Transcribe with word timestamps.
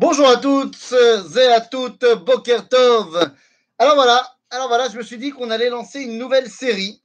Bonjour 0.00 0.28
à 0.28 0.36
toutes 0.36 0.94
et 1.36 1.46
à 1.48 1.60
toutes, 1.60 2.04
Boker 2.24 2.68
Tov. 2.68 3.32
Alors 3.80 3.96
voilà, 3.96 4.32
alors 4.48 4.68
voilà, 4.68 4.88
je 4.88 4.96
me 4.96 5.02
suis 5.02 5.18
dit 5.18 5.30
qu'on 5.30 5.50
allait 5.50 5.70
lancer 5.70 5.98
une 5.98 6.18
nouvelle 6.18 6.48
série 6.48 7.02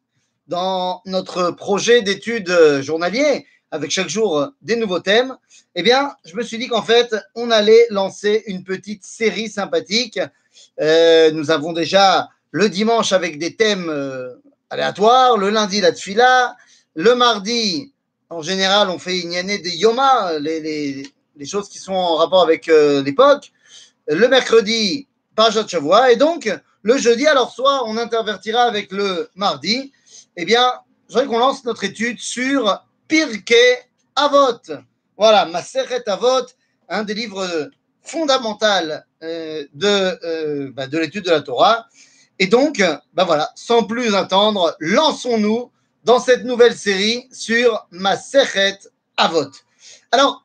dans 0.48 1.02
notre 1.08 1.50
projet 1.50 2.04
d'études 2.04 2.56
journalier 2.82 3.48
avec 3.72 3.90
chaque 3.90 4.10
jour 4.10 4.48
des 4.62 4.76
nouveaux 4.76 5.00
thèmes. 5.00 5.36
Eh 5.74 5.82
bien, 5.82 6.14
je 6.24 6.36
me 6.36 6.44
suis 6.44 6.60
dit 6.60 6.68
qu'en 6.68 6.84
fait, 6.84 7.16
on 7.34 7.50
allait 7.50 7.88
lancer 7.90 8.44
une 8.46 8.64
petite 8.64 9.04
série 9.04 9.50
sympathique. 9.50 10.20
Euh, 10.80 11.32
nous 11.32 11.50
avons 11.50 11.74
déjà 11.74 12.30
le 12.52 12.70
dimanche 12.70 13.12
avec 13.12 13.40
des 13.40 13.56
thèmes 13.56 13.90
euh, 13.90 14.36
aléatoires, 14.70 15.38
le 15.40 15.50
lundi 15.50 15.82
la 15.82 15.94
tfila, 15.94 16.56
le 16.94 17.16
mardi, 17.16 17.92
en 18.30 18.44
général, 18.44 18.90
on 18.90 19.00
fait 19.00 19.20
une 19.20 19.36
année 19.36 19.58
des 19.58 19.76
yoma, 19.78 20.38
les 20.38 21.08
les 21.36 21.46
choses 21.46 21.70
qui 21.70 21.78
sont 21.78 21.94
en 21.94 22.16
rapport 22.16 22.44
avec 22.44 22.70
euh, 22.70 23.04
l'époque. 23.04 23.52
Le 24.08 24.28
mercredi, 24.28 25.08
Parashat 25.36 25.68
Shavua. 25.68 26.12
Et 26.12 26.16
donc, 26.16 26.52
le 26.82 26.98
jeudi, 26.98 27.26
alors 27.26 27.52
soit 27.52 27.88
on 27.88 27.98
intervertira 27.98 28.64
avec 28.64 28.92
le 28.92 29.30
mardi, 29.36 29.92
eh 30.36 30.46
bien, 30.46 30.72
je 31.08 31.14
voudrais 31.14 31.28
qu'on 31.28 31.40
lance 31.40 31.64
notre 31.64 31.84
étude 31.84 32.20
sur 32.20 32.84
Pirkei 33.08 33.78
Avot. 34.16 34.60
Voilà, 35.18 35.46
Maseret 35.46 36.08
Avot, 36.08 36.46
un 36.90 37.04
des 37.04 37.14
livres 37.14 37.70
fondamentaux 38.02 38.66
euh, 39.24 39.66
de, 39.74 40.20
euh, 40.26 40.72
bah, 40.74 40.88
de 40.88 40.98
l'étude 40.98 41.26
de 41.26 41.32
la 41.32 41.42
Torah. 41.42 41.88
Et 42.40 42.48
donc, 42.48 42.84
bah 43.14 43.24
voilà, 43.24 43.52
sans 43.56 43.84
plus 43.84 44.16
attendre, 44.16 44.76
lançons-nous 44.80 45.72
dans 46.04 46.20
cette 46.20 46.44
nouvelle 46.44 46.76
série 46.76 47.30
sur 47.32 47.88
Maseret 47.92 48.80
Avot. 49.18 49.52
Alors, 50.12 50.44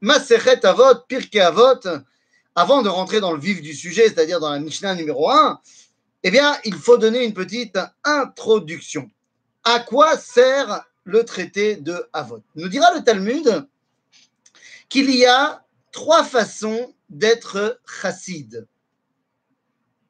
Masechet 0.00 0.64
Avot, 0.64 1.00
Pirkei 1.08 1.40
Avot, 1.40 1.80
avant 2.54 2.82
de 2.82 2.88
rentrer 2.88 3.20
dans 3.20 3.32
le 3.32 3.40
vif 3.40 3.60
du 3.60 3.74
sujet, 3.74 4.08
c'est-à-dire 4.08 4.40
dans 4.40 4.50
la 4.50 4.58
Mishnah 4.58 4.94
numéro 4.94 5.30
1, 5.30 5.60
eh 6.22 6.30
bien, 6.30 6.56
il 6.64 6.74
faut 6.74 6.98
donner 6.98 7.24
une 7.24 7.34
petite 7.34 7.78
introduction. 8.04 9.10
À 9.64 9.80
quoi 9.80 10.16
sert 10.18 10.84
le 11.04 11.24
traité 11.24 11.76
de 11.76 12.08
Avot? 12.12 12.42
Nous 12.56 12.68
dira 12.68 12.94
le 12.94 13.02
Talmud 13.02 13.66
qu'il 14.88 15.14
y 15.14 15.26
a 15.26 15.64
trois 15.92 16.24
façons 16.24 16.94
d'être 17.08 17.80
chassid. 17.86 18.66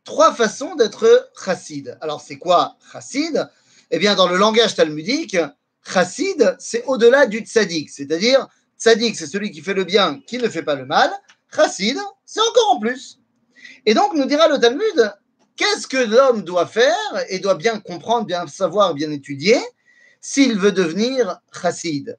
Trois 0.05 0.35
façons 0.35 0.75
d'être 0.75 1.31
chassid. 1.43 1.97
Alors, 2.01 2.21
c'est 2.21 2.39
quoi 2.39 2.77
chassid? 2.93 3.49
Eh 3.91 3.99
bien, 3.99 4.15
dans 4.15 4.29
le 4.29 4.37
langage 4.37 4.75
talmudique, 4.75 5.37
chassid, 5.87 6.57
c'est 6.59 6.85
au-delà 6.85 7.27
du 7.27 7.41
tzaddik, 7.41 7.91
c'est-à-dire 7.91 8.49
Tzadik, 8.81 9.15
c'est 9.17 9.27
celui 9.27 9.51
qui 9.51 9.61
fait 9.61 9.75
le 9.75 9.85
bien, 9.85 10.21
qui 10.27 10.39
ne 10.39 10.49
fait 10.49 10.63
pas 10.63 10.75
le 10.75 10.87
mal. 10.87 11.11
Chassid, 11.55 11.99
c'est 12.25 12.41
encore 12.41 12.77
en 12.77 12.81
plus. 12.81 13.21
Et 13.85 13.93
donc, 13.93 14.15
nous 14.15 14.25
dira 14.25 14.49
le 14.49 14.59
Talmud, 14.59 15.15
qu'est-ce 15.57 15.87
que 15.87 15.99
l'homme 15.99 16.43
doit 16.43 16.67
faire 16.67 16.97
et 17.29 17.41
doit 17.41 17.57
bien 17.57 17.79
comprendre, 17.79 18.27
bien 18.27 18.47
savoir, 18.47 18.95
bien 18.95 19.11
étudier 19.11 19.59
s'il 20.23 20.59
veut 20.59 20.73
devenir 20.73 21.41
chassid? 21.53 22.17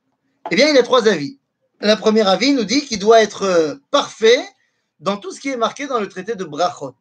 Eh 0.51 0.55
bien, 0.55 0.69
il 0.69 0.77
a 0.77 0.83
trois 0.83 1.07
avis. 1.07 1.39
Le 1.79 1.95
premier 1.95 2.27
avis 2.27 2.53
nous 2.53 2.63
dit 2.63 2.85
qu'il 2.85 2.99
doit 2.99 3.21
être 3.21 3.79
parfait 3.89 4.43
dans 4.99 5.17
tout 5.17 5.31
ce 5.31 5.39
qui 5.39 5.49
est 5.49 5.57
marqué 5.57 5.87
dans 5.87 5.99
le 5.99 6.07
traité 6.07 6.35
de 6.35 6.43
Brachot. 6.43 6.95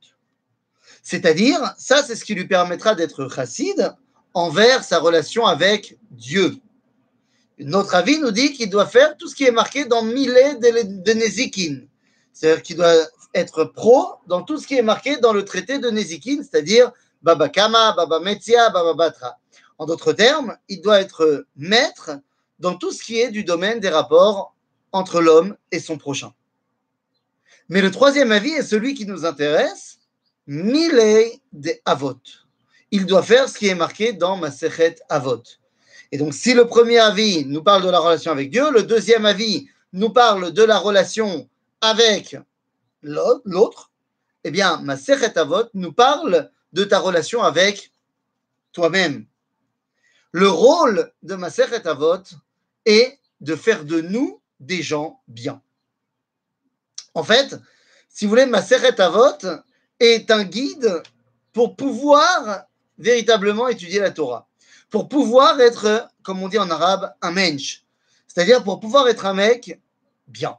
C'est-à-dire, 1.03 1.75
ça, 1.77 2.03
c'est 2.03 2.17
ce 2.17 2.25
qui 2.25 2.35
lui 2.35 2.47
permettra 2.47 2.95
d'être 2.95 3.29
chassid 3.29 3.95
envers 4.33 4.85
sa 4.85 5.01
relation 5.01 5.45
avec 5.45 5.99
Dieu. 6.11 6.57
Notre 7.63 7.95
avis 7.95 8.19
nous 8.19 8.31
dit 8.31 8.53
qu'il 8.53 8.71
doit 8.71 8.87
faire 8.87 9.17
tout 9.19 9.29
ce 9.29 9.35
qui 9.35 9.45
est 9.45 9.51
marqué 9.51 9.85
dans 9.85 10.03
Millet 10.03 10.55
de 10.57 11.13
Nezikin. 11.13 11.81
C'est-à-dire 12.33 12.63
qu'il 12.63 12.77
doit 12.77 12.95
être 13.35 13.65
pro 13.65 14.15
dans 14.27 14.43
tout 14.43 14.59
ce 14.59 14.67
qui 14.67 14.77
est 14.77 14.83
marqué 14.83 15.19
dans 15.19 15.35
le 15.35 15.45
traité 15.45 15.79
de 15.79 15.91
Nezikin, 15.91 16.39
c'est-à-dire 16.43 16.91
Baba 17.23 17.51
Kama, 17.51 17.93
Baba 17.93 18.19
Metzia, 18.21 18.71
Baba 18.71 18.95
Batra. 18.95 19.39
En 19.77 19.85
d'autres 19.85 20.15
termes, 20.15 20.57
il 20.69 20.81
doit 20.81 21.01
être 21.01 21.47
maître 21.55 22.13
dans 22.59 22.77
tout 22.77 22.93
ce 22.93 23.03
qui 23.03 23.21
est 23.21 23.31
du 23.31 23.45
domaine 23.45 23.79
des 23.79 23.91
rapports 23.91 24.55
entre 24.93 25.21
l'homme 25.21 25.57
et 25.71 25.81
son 25.81 25.99
prochain. 25.99 26.33
Mais 27.69 27.83
le 27.83 27.91
troisième 27.91 28.33
avis 28.33 28.53
est 28.53 28.63
celui 28.63 28.95
qui 28.95 29.05
nous 29.05 29.27
intéresse, 29.27 29.99
Millet 30.47 31.41
de 31.53 31.73
Avot. 31.85 32.21
Il 32.91 33.05
doit 33.05 33.23
faire 33.23 33.49
ce 33.49 33.59
qui 33.59 33.69
est 33.69 33.75
marqué 33.75 34.15
dans 34.15 34.37
Masechet 34.37 34.97
Avot. 35.11 35.43
Et 36.13 36.19
donc, 36.19 36.35
si 36.35 36.55
le 36.55 36.67
premier 36.67 36.99
avis 36.99 37.45
nous 37.47 37.63
parle 37.63 37.85
de 37.85 37.91
la 37.91 38.01
relation 38.01 38.33
avec 38.33 38.51
Dieu, 38.51 38.71
le 38.73 38.83
deuxième 38.83 39.27
avis 39.27 39.69
nous 39.93 40.11
parle 40.11 40.53
de 40.53 40.63
la 40.63 40.79
relation 40.79 41.49
avec 41.81 42.37
l'autre, 43.03 43.91
eh 44.45 44.51
bien, 44.51 44.81
ma 44.83 44.97
Avot 45.37 45.69
nous 45.75 45.93
parle 45.93 46.51
de 46.73 46.85
ta 46.85 46.99
relation 46.99 47.43
avec 47.43 47.93
toi-même. 48.73 49.27
Le 50.33 50.49
rôle 50.49 51.13
de 51.23 51.35
ma 51.35 51.49
Avot 51.85 52.23
est 52.87 53.19
de 53.41 53.55
faire 53.55 53.85
de 53.85 54.01
nous 54.01 54.41
des 54.59 54.83
gens 54.83 55.21
bien. 55.29 55.63
En 57.15 57.23
fait, 57.23 57.57
si 58.09 58.25
vous 58.25 58.31
voulez, 58.31 58.47
ma 58.47 58.59
Avot 58.59 59.39
est 60.01 60.31
un 60.31 60.45
guide 60.45 61.03
pour 61.53 61.77
pouvoir 61.77 62.65
véritablement 62.99 63.69
étudier 63.69 64.01
la 64.01 64.11
Torah 64.11 64.50
pour 64.91 65.09
pouvoir 65.09 65.61
être, 65.61 66.09
comme 66.23 66.43
on 66.43 66.49
dit 66.49 66.59
en 66.59 66.71
arabe, 66.71 67.15
un 67.23 67.31
mensch. 67.31 67.85
C'est-à-dire 68.27 68.63
pour 68.63 68.81
pouvoir 68.81 69.09
être 69.09 69.25
un 69.25 69.35
mec 69.35 69.81
bien. 70.27 70.59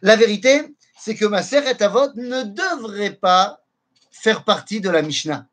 La 0.00 0.16
vérité, 0.16 0.74
c'est 0.98 1.14
que 1.14 1.24
ma 1.26 1.42
et 1.42 1.82
Avot 1.82 2.12
ne 2.14 2.42
devrait 2.44 3.14
pas 3.14 3.60
faire 4.10 4.44
partie 4.44 4.80
de 4.80 4.90
la 4.90 5.02
Mishnah. 5.02 5.46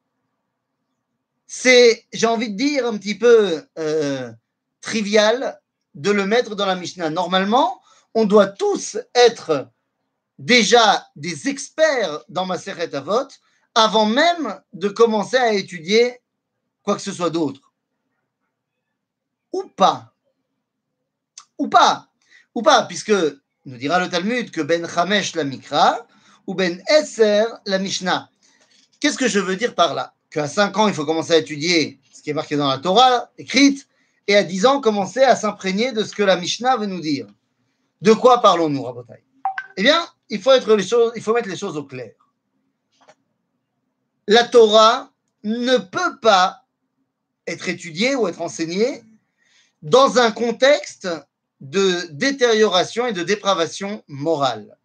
C'est, 1.47 2.05
j'ai 2.13 2.27
envie 2.27 2.49
de 2.49 2.55
dire, 2.55 2.85
un 2.85 2.97
petit 2.97 3.17
peu 3.17 3.65
euh, 3.77 4.31
trivial 4.79 5.59
de 5.93 6.11
le 6.11 6.25
mettre 6.25 6.55
dans 6.55 6.65
la 6.65 6.75
Mishnah. 6.75 7.09
Normalement, 7.09 7.81
on 8.13 8.25
doit 8.25 8.47
tous 8.47 8.97
être 9.13 9.67
déjà 10.39 11.07
des 11.15 11.49
experts 11.49 12.23
dans 12.29 12.45
ma 12.45 12.55
Avot 12.93 13.27
avant 13.75 14.05
même 14.05 14.61
de 14.73 14.89
commencer 14.89 15.37
à 15.37 15.53
étudier 15.53 16.21
quoi 16.83 16.95
que 16.95 17.01
ce 17.01 17.11
soit 17.11 17.29
d'autre 17.29 17.70
ou 19.53 19.63
pas 19.75 20.13
Ou 21.57 21.67
pas 21.67 22.07
Ou 22.55 22.61
pas, 22.61 22.83
puisque 22.83 23.13
nous 23.65 23.77
dira 23.77 23.99
le 23.99 24.09
Talmud 24.09 24.51
que 24.51 24.61
Ben 24.61 24.87
Chamesh 24.87 25.35
la 25.35 25.43
Mikra 25.43 26.07
ou 26.47 26.55
Ben 26.55 26.81
Esser 26.87 27.45
la 27.65 27.79
Mishnah. 27.79 28.29
Qu'est-ce 28.99 29.17
que 29.17 29.27
je 29.27 29.39
veux 29.39 29.55
dire 29.55 29.75
par 29.75 29.93
là? 29.93 30.13
Qu'à 30.29 30.47
5 30.47 30.77
ans, 30.77 30.87
il 30.87 30.93
faut 30.93 31.05
commencer 31.05 31.33
à 31.33 31.37
étudier 31.37 31.99
ce 32.11 32.21
qui 32.21 32.29
est 32.29 32.33
marqué 32.33 32.55
dans 32.55 32.67
la 32.67 32.77
Torah, 32.77 33.29
écrite, 33.37 33.87
et 34.27 34.35
à 34.35 34.43
10 34.43 34.65
ans, 34.65 34.81
commencer 34.81 35.23
à 35.23 35.35
s'imprégner 35.35 35.91
de 35.91 36.03
ce 36.03 36.13
que 36.13 36.23
la 36.23 36.37
Mishnah 36.37 36.77
veut 36.77 36.85
nous 36.85 37.01
dire. 37.01 37.27
De 38.01 38.13
quoi 38.13 38.41
parlons-nous, 38.41 38.83
Rabotai? 38.83 39.23
Eh 39.77 39.83
bien, 39.83 40.05
il 40.29 40.41
faut, 40.41 40.51
mettre 40.51 41.49
les 41.49 41.57
choses 41.57 41.77
au 41.77 41.83
clair. 41.83 42.13
La 44.27 44.43
Torah 44.45 45.11
ne 45.43 45.77
peut 45.77 46.19
pas 46.21 46.63
être 47.47 47.67
étudiée 47.67 48.15
ou 48.15 48.27
être 48.27 48.41
enseignée 48.41 49.03
dans 49.81 50.19
un 50.19 50.31
contexte 50.31 51.07
de 51.59 52.07
détérioration 52.11 53.07
et 53.07 53.13
de 53.13 53.23
dépravation 53.23 54.03
morale. 54.07 54.77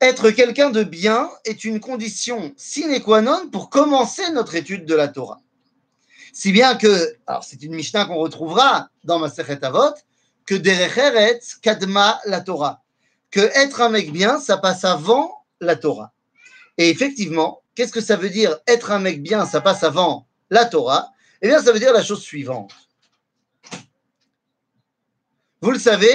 Être 0.00 0.30
quelqu'un 0.30 0.70
de 0.70 0.84
bien 0.84 1.28
est 1.44 1.64
une 1.64 1.80
condition 1.80 2.52
sine 2.56 3.00
qua 3.02 3.20
non 3.20 3.48
pour 3.50 3.68
commencer 3.68 4.30
notre 4.32 4.54
étude 4.54 4.84
de 4.84 4.94
la 4.94 5.08
Torah. 5.08 5.40
Si 6.32 6.52
bien 6.52 6.76
que, 6.76 7.16
alors 7.26 7.42
c'est 7.42 7.62
une 7.62 7.74
Mishnah 7.74 8.04
qu'on 8.04 8.16
retrouvera 8.16 8.90
dans 9.02 9.18
Masechet 9.18 9.64
Avot, 9.64 9.94
que 10.46 10.54
Derecheret 10.54 11.40
Kadma 11.62 12.20
la 12.26 12.40
Torah. 12.40 12.82
Que 13.30 13.40
être 13.40 13.80
un 13.80 13.88
mec 13.88 14.12
bien, 14.12 14.38
ça 14.40 14.56
passe 14.56 14.84
avant 14.84 15.44
la 15.60 15.74
Torah. 15.74 16.12
Et 16.78 16.90
effectivement, 16.90 17.62
qu'est-ce 17.74 17.92
que 17.92 18.00
ça 18.00 18.16
veut 18.16 18.30
dire 18.30 18.58
être 18.66 18.92
un 18.92 19.00
mec 19.00 19.22
bien, 19.22 19.46
ça 19.46 19.60
passe 19.60 19.82
avant 19.82 20.28
la 20.48 20.64
Torah? 20.64 21.10
Eh 21.42 21.48
bien, 21.48 21.60
ça 21.60 21.72
veut 21.72 21.80
dire 21.80 21.92
la 21.92 22.02
chose 22.02 22.22
suivante. 22.22 22.72
Vous 25.60 25.72
le 25.72 25.78
savez? 25.78 26.14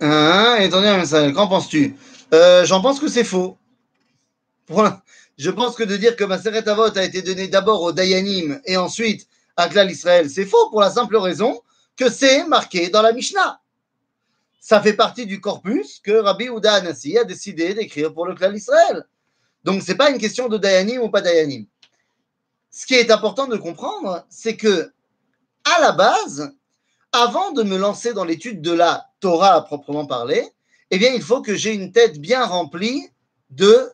Hein, 0.00 0.68
qu'en 1.34 1.48
penses-tu? 1.48 1.96
Euh, 2.34 2.64
J'en 2.64 2.82
pense 2.82 3.00
que 3.00 3.08
c'est 3.08 3.24
faux. 3.24 3.56
Je 5.38 5.50
pense 5.50 5.74
que 5.74 5.84
de 5.84 5.96
dire 5.96 6.16
que 6.16 6.24
ma 6.24 6.36
Avot 6.36 6.98
a 6.98 7.02
été 7.02 7.22
donnée 7.22 7.48
d'abord 7.48 7.82
au 7.82 7.92
Dayanim 7.92 8.60
et 8.66 8.76
ensuite 8.76 9.26
à 9.56 9.68
Klal 9.68 9.90
Israël, 9.90 10.28
c'est 10.28 10.44
faux 10.44 10.68
pour 10.70 10.80
la 10.80 10.90
simple 10.90 11.16
raison 11.16 11.60
que 11.96 12.10
c'est 12.10 12.44
marqué 12.44 12.88
dans 12.90 13.02
la 13.02 13.12
Mishnah. 13.12 13.60
Ça 14.60 14.82
fait 14.82 14.92
partie 14.92 15.26
du 15.26 15.40
corpus 15.40 15.98
que 16.00 16.12
Rabbi 16.12 16.50
Ouda 16.50 16.74
Anassi 16.74 17.16
a 17.16 17.24
décidé 17.24 17.74
d'écrire 17.74 18.12
pour 18.12 18.26
le 18.26 18.34
Klal 18.34 18.54
Israël. 18.54 19.06
Donc, 19.64 19.82
ce 19.82 19.90
n'est 19.90 19.96
pas 19.96 20.10
une 20.10 20.18
question 20.18 20.48
de 20.48 20.58
Dayanim 20.58 21.00
ou 21.00 21.08
pas 21.08 21.22
Dayanim. 21.22 21.66
Ce 22.70 22.86
qui 22.86 22.94
est 22.94 23.10
important 23.10 23.46
de 23.46 23.56
comprendre, 23.56 24.24
c'est 24.28 24.56
que 24.56 24.92
à 25.64 25.80
la 25.80 25.92
base, 25.92 26.52
avant 27.12 27.52
de 27.52 27.62
me 27.62 27.76
lancer 27.76 28.12
dans 28.12 28.24
l'étude 28.24 28.62
de 28.62 28.72
la 28.72 29.08
Torah 29.20 29.54
à 29.54 29.62
proprement 29.62 30.06
parler, 30.06 30.48
eh 30.90 30.98
bien, 30.98 31.12
il 31.12 31.22
faut 31.22 31.42
que 31.42 31.54
j'ai 31.54 31.74
une 31.74 31.92
tête 31.92 32.20
bien 32.20 32.44
remplie 32.44 33.08
de 33.50 33.90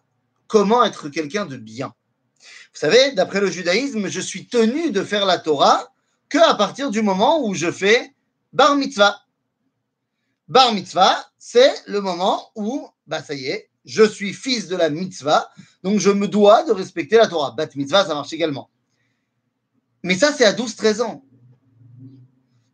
comment 0.46 0.84
être 0.84 1.08
quelqu'un 1.08 1.46
de 1.46 1.56
bien. 1.56 1.94
Vous 2.72 2.80
savez, 2.80 3.12
d'après 3.12 3.40
le 3.40 3.50
judaïsme, 3.50 4.08
je 4.08 4.20
suis 4.20 4.46
tenu 4.46 4.90
de 4.90 5.02
faire 5.02 5.26
la 5.26 5.38
Torah 5.38 5.92
que 6.28 6.38
à 6.38 6.54
partir 6.54 6.90
du 6.90 7.02
moment 7.02 7.46
où 7.46 7.54
je 7.54 7.70
fais 7.70 8.14
bar 8.52 8.76
mitzvah. 8.76 9.20
Bar 10.48 10.72
mitzvah, 10.72 11.24
c'est 11.38 11.72
le 11.86 12.00
moment 12.00 12.50
où, 12.54 12.88
bah 13.06 13.22
ça 13.22 13.34
y 13.34 13.46
est, 13.46 13.70
je 13.84 14.02
suis 14.02 14.32
fils 14.32 14.68
de 14.68 14.76
la 14.76 14.90
mitzvah, 14.90 15.48
donc 15.82 16.00
je 16.00 16.10
me 16.10 16.28
dois 16.28 16.64
de 16.64 16.72
respecter 16.72 17.16
la 17.16 17.28
Torah. 17.28 17.52
Bat 17.52 17.68
mitzvah, 17.76 18.04
ça 18.04 18.14
marche 18.14 18.32
également. 18.32 18.68
Mais 20.02 20.16
ça, 20.16 20.32
c'est 20.32 20.44
à 20.44 20.52
12-13 20.52 21.02
ans. 21.02 21.24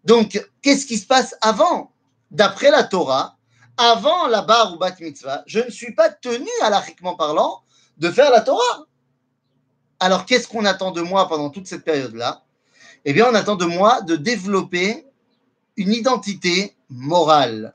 Donc, 0.04 0.44
qu'est-ce 0.62 0.86
qui 0.86 0.98
se 0.98 1.06
passe 1.06 1.36
avant 1.40 1.92
D'après 2.30 2.70
la 2.70 2.82
Torah, 2.82 3.36
avant 3.76 4.26
la 4.26 4.42
bar 4.42 4.74
ou 4.74 4.78
bat 4.78 4.94
mitzvah, 5.00 5.42
je 5.46 5.60
ne 5.60 5.70
suis 5.70 5.94
pas 5.94 6.08
tenu, 6.08 6.48
à 6.62 6.82
parlant, 7.18 7.62
de 7.98 8.10
faire 8.10 8.30
la 8.30 8.40
Torah. 8.40 8.86
Alors, 10.00 10.24
qu'est-ce 10.24 10.48
qu'on 10.48 10.64
attend 10.64 10.90
de 10.90 11.02
moi 11.02 11.28
pendant 11.28 11.50
toute 11.50 11.66
cette 11.66 11.84
période-là? 11.84 12.42
Eh 13.04 13.12
bien, 13.12 13.28
on 13.30 13.34
attend 13.34 13.56
de 13.56 13.66
moi 13.66 14.00
de 14.00 14.16
développer 14.16 15.06
une 15.76 15.92
identité 15.92 16.74
morale. 16.88 17.74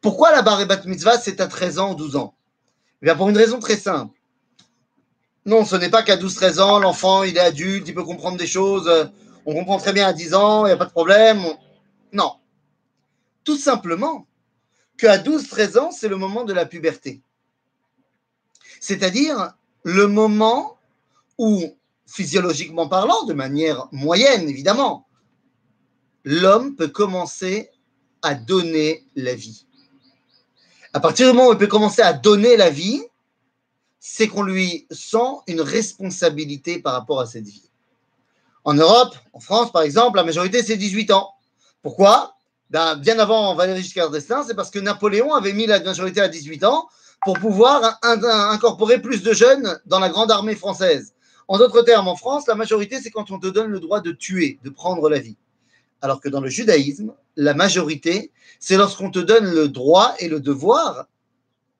Pourquoi 0.00 0.30
la 0.30 0.42
bar 0.42 0.60
et 0.60 0.66
bat 0.66 0.80
mitzvah, 0.84 1.18
c'est 1.18 1.40
à 1.40 1.48
13 1.48 1.78
ans 1.78 1.92
ou 1.92 1.94
12 1.96 2.16
ans? 2.16 2.34
Eh 3.02 3.06
bien, 3.06 3.16
pour 3.16 3.28
une 3.28 3.36
raison 3.36 3.58
très 3.58 3.76
simple. 3.76 4.14
Non, 5.44 5.64
ce 5.64 5.76
n'est 5.76 5.90
pas 5.90 6.02
qu'à 6.02 6.16
12-13 6.16 6.60
ans, 6.60 6.78
l'enfant, 6.78 7.22
il 7.22 7.36
est 7.36 7.40
adulte, 7.40 7.88
il 7.88 7.94
peut 7.94 8.04
comprendre 8.04 8.36
des 8.36 8.46
choses. 8.46 9.10
On 9.46 9.54
comprend 9.54 9.78
très 9.78 9.92
bien 9.92 10.08
à 10.08 10.12
10 10.12 10.34
ans, 10.34 10.66
il 10.66 10.70
n'y 10.70 10.74
a 10.74 10.76
pas 10.76 10.86
de 10.86 10.90
problème. 10.90 11.40
Non. 12.12 12.32
Tout 13.44 13.56
simplement 13.56 14.26
qu'à 14.98 15.18
12-13 15.18 15.78
ans, 15.78 15.90
c'est 15.92 16.08
le 16.08 16.16
moment 16.16 16.44
de 16.44 16.52
la 16.52 16.66
puberté. 16.66 17.22
C'est-à-dire 18.80 19.54
le 19.84 20.08
moment 20.08 20.76
où, 21.38 21.76
physiologiquement 22.06 22.88
parlant, 22.88 23.22
de 23.24 23.34
manière 23.34 23.88
moyenne 23.92 24.48
évidemment, 24.48 25.06
l'homme 26.24 26.74
peut 26.74 26.88
commencer 26.88 27.70
à 28.22 28.34
donner 28.34 29.06
la 29.14 29.34
vie. 29.36 29.66
À 30.92 30.98
partir 30.98 31.30
du 31.30 31.36
moment 31.36 31.50
où 31.50 31.52
il 31.52 31.58
peut 31.58 31.68
commencer 31.68 32.02
à 32.02 32.12
donner 32.12 32.56
la 32.56 32.70
vie, 32.70 33.00
c'est 34.00 34.26
qu'on 34.26 34.42
lui 34.42 34.88
sent 34.90 35.36
une 35.46 35.60
responsabilité 35.60 36.80
par 36.80 36.94
rapport 36.94 37.20
à 37.20 37.26
cette 37.26 37.46
vie. 37.46 37.70
En 38.66 38.74
Europe, 38.74 39.14
en 39.32 39.38
France 39.38 39.70
par 39.70 39.82
exemple, 39.82 40.16
la 40.16 40.24
majorité 40.24 40.60
c'est 40.60 40.76
18 40.76 41.12
ans. 41.12 41.30
Pourquoi? 41.82 42.34
Ben, 42.68 42.96
Bien 42.96 43.16
avant 43.20 43.54
Valéry 43.54 43.80
Giscard 43.80 44.10
d'Estaing, 44.10 44.42
c'est 44.44 44.56
parce 44.56 44.72
que 44.72 44.80
Napoléon 44.80 45.32
avait 45.34 45.52
mis 45.52 45.66
la 45.66 45.80
majorité 45.80 46.20
à 46.20 46.26
18 46.26 46.64
ans 46.64 46.88
pour 47.22 47.38
pouvoir 47.38 48.00
incorporer 48.02 49.00
plus 49.00 49.22
de 49.22 49.32
jeunes 49.32 49.80
dans 49.86 50.00
la 50.00 50.08
grande 50.08 50.32
armée 50.32 50.56
française. 50.56 51.14
En 51.46 51.58
d'autres 51.58 51.82
termes, 51.82 52.08
en 52.08 52.16
France, 52.16 52.48
la 52.48 52.56
majorité, 52.56 53.00
c'est 53.00 53.12
quand 53.12 53.30
on 53.30 53.38
te 53.38 53.46
donne 53.46 53.70
le 53.70 53.78
droit 53.78 54.00
de 54.00 54.10
tuer, 54.10 54.58
de 54.64 54.70
prendre 54.70 55.08
la 55.08 55.20
vie. 55.20 55.36
Alors 56.02 56.20
que 56.20 56.28
dans 56.28 56.40
le 56.40 56.48
judaïsme, 56.48 57.14
la 57.36 57.54
majorité, 57.54 58.32
c'est 58.58 58.76
lorsqu'on 58.76 59.12
te 59.12 59.20
donne 59.20 59.44
le 59.44 59.68
droit 59.68 60.12
et 60.18 60.26
le 60.26 60.40
devoir 60.40 61.06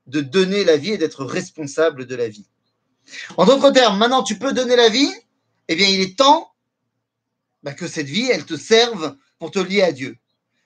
de 0.06 0.20
donner 0.20 0.64
la 0.64 0.76
vie 0.76 0.92
et 0.92 0.98
d'être 0.98 1.24
responsable 1.24 2.06
de 2.06 2.14
la 2.14 2.28
vie. 2.28 2.46
En 3.36 3.44
d'autres 3.44 3.72
termes, 3.72 3.98
maintenant 3.98 4.22
tu 4.22 4.38
peux 4.38 4.52
donner 4.52 4.76
la 4.76 4.88
vie, 4.88 5.10
eh 5.66 5.74
bien 5.74 5.88
il 5.88 6.00
est 6.00 6.16
temps 6.16 6.52
bah, 7.66 7.74
que 7.74 7.88
cette 7.88 8.06
vie, 8.06 8.30
elle 8.30 8.44
te 8.44 8.56
serve 8.56 9.16
pour 9.40 9.50
te 9.50 9.58
lier 9.58 9.82
à 9.82 9.90
Dieu. 9.90 10.16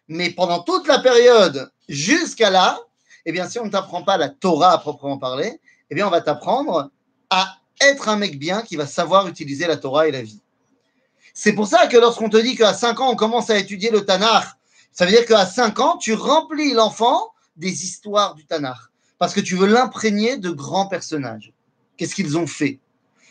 Mais 0.06 0.28
pendant 0.28 0.60
toute 0.60 0.86
la 0.86 0.98
période 0.98 1.72
jusqu'à 1.88 2.50
là, 2.50 2.78
eh 3.24 3.32
bien, 3.32 3.48
si 3.48 3.58
on 3.58 3.64
ne 3.64 3.70
t'apprend 3.70 4.02
pas 4.02 4.18
la 4.18 4.28
Torah 4.28 4.72
à 4.72 4.78
proprement 4.78 5.16
parler, 5.16 5.62
eh 5.88 5.94
bien, 5.94 6.06
on 6.06 6.10
va 6.10 6.20
t'apprendre 6.20 6.90
à 7.30 7.56
être 7.80 8.10
un 8.10 8.16
mec 8.16 8.38
bien 8.38 8.60
qui 8.60 8.76
va 8.76 8.86
savoir 8.86 9.26
utiliser 9.28 9.66
la 9.66 9.78
Torah 9.78 10.08
et 10.08 10.10
la 10.10 10.20
vie. 10.20 10.42
C'est 11.32 11.54
pour 11.54 11.66
ça 11.66 11.86
que 11.86 11.96
lorsqu'on 11.96 12.28
te 12.28 12.36
dit 12.36 12.54
qu'à 12.54 12.74
5 12.74 13.00
ans, 13.00 13.10
on 13.12 13.16
commence 13.16 13.48
à 13.48 13.56
étudier 13.56 13.90
le 13.90 14.04
Tanakh, 14.04 14.44
ça 14.92 15.06
veut 15.06 15.12
dire 15.12 15.24
qu'à 15.24 15.46
5 15.46 15.80
ans, 15.80 15.96
tu 15.96 16.12
remplis 16.12 16.74
l'enfant 16.74 17.32
des 17.56 17.84
histoires 17.84 18.34
du 18.34 18.44
Tanakh. 18.44 18.76
Parce 19.16 19.32
que 19.32 19.40
tu 19.40 19.56
veux 19.56 19.68
l'imprégner 19.68 20.36
de 20.36 20.50
grands 20.50 20.86
personnages. 20.86 21.54
Qu'est-ce 21.96 22.14
qu'ils 22.14 22.36
ont 22.36 22.46
fait? 22.46 22.78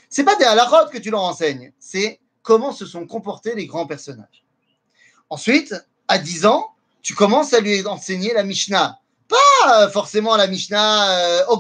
C'est 0.10 0.24
pas 0.24 0.38
des 0.38 0.45
halakhot 0.45 0.89
que 0.92 0.98
tu 0.98 1.12
leur 1.12 1.21
enseignes, 1.21 1.71
c'est 1.80 2.19
comment 2.42 2.72
se 2.72 2.86
sont 2.86 3.06
comportés 3.06 3.56
les 3.56 3.66
grands 3.66 3.88
personnages. 3.88 4.44
Ensuite, 5.30 5.76
à 6.08 6.18
10 6.18 6.46
ans, 6.46 6.72
tu 7.02 7.14
commences 7.14 7.54
à 7.54 7.60
lui 7.60 7.86
enseigner 7.86 8.34
la 8.34 8.44
Mishnah. 8.44 9.00
Pas 9.28 9.84
euh, 9.84 9.90
forcément 9.90 10.36
la 10.36 10.48
Mishnah 10.48 11.42
euh, 11.42 11.58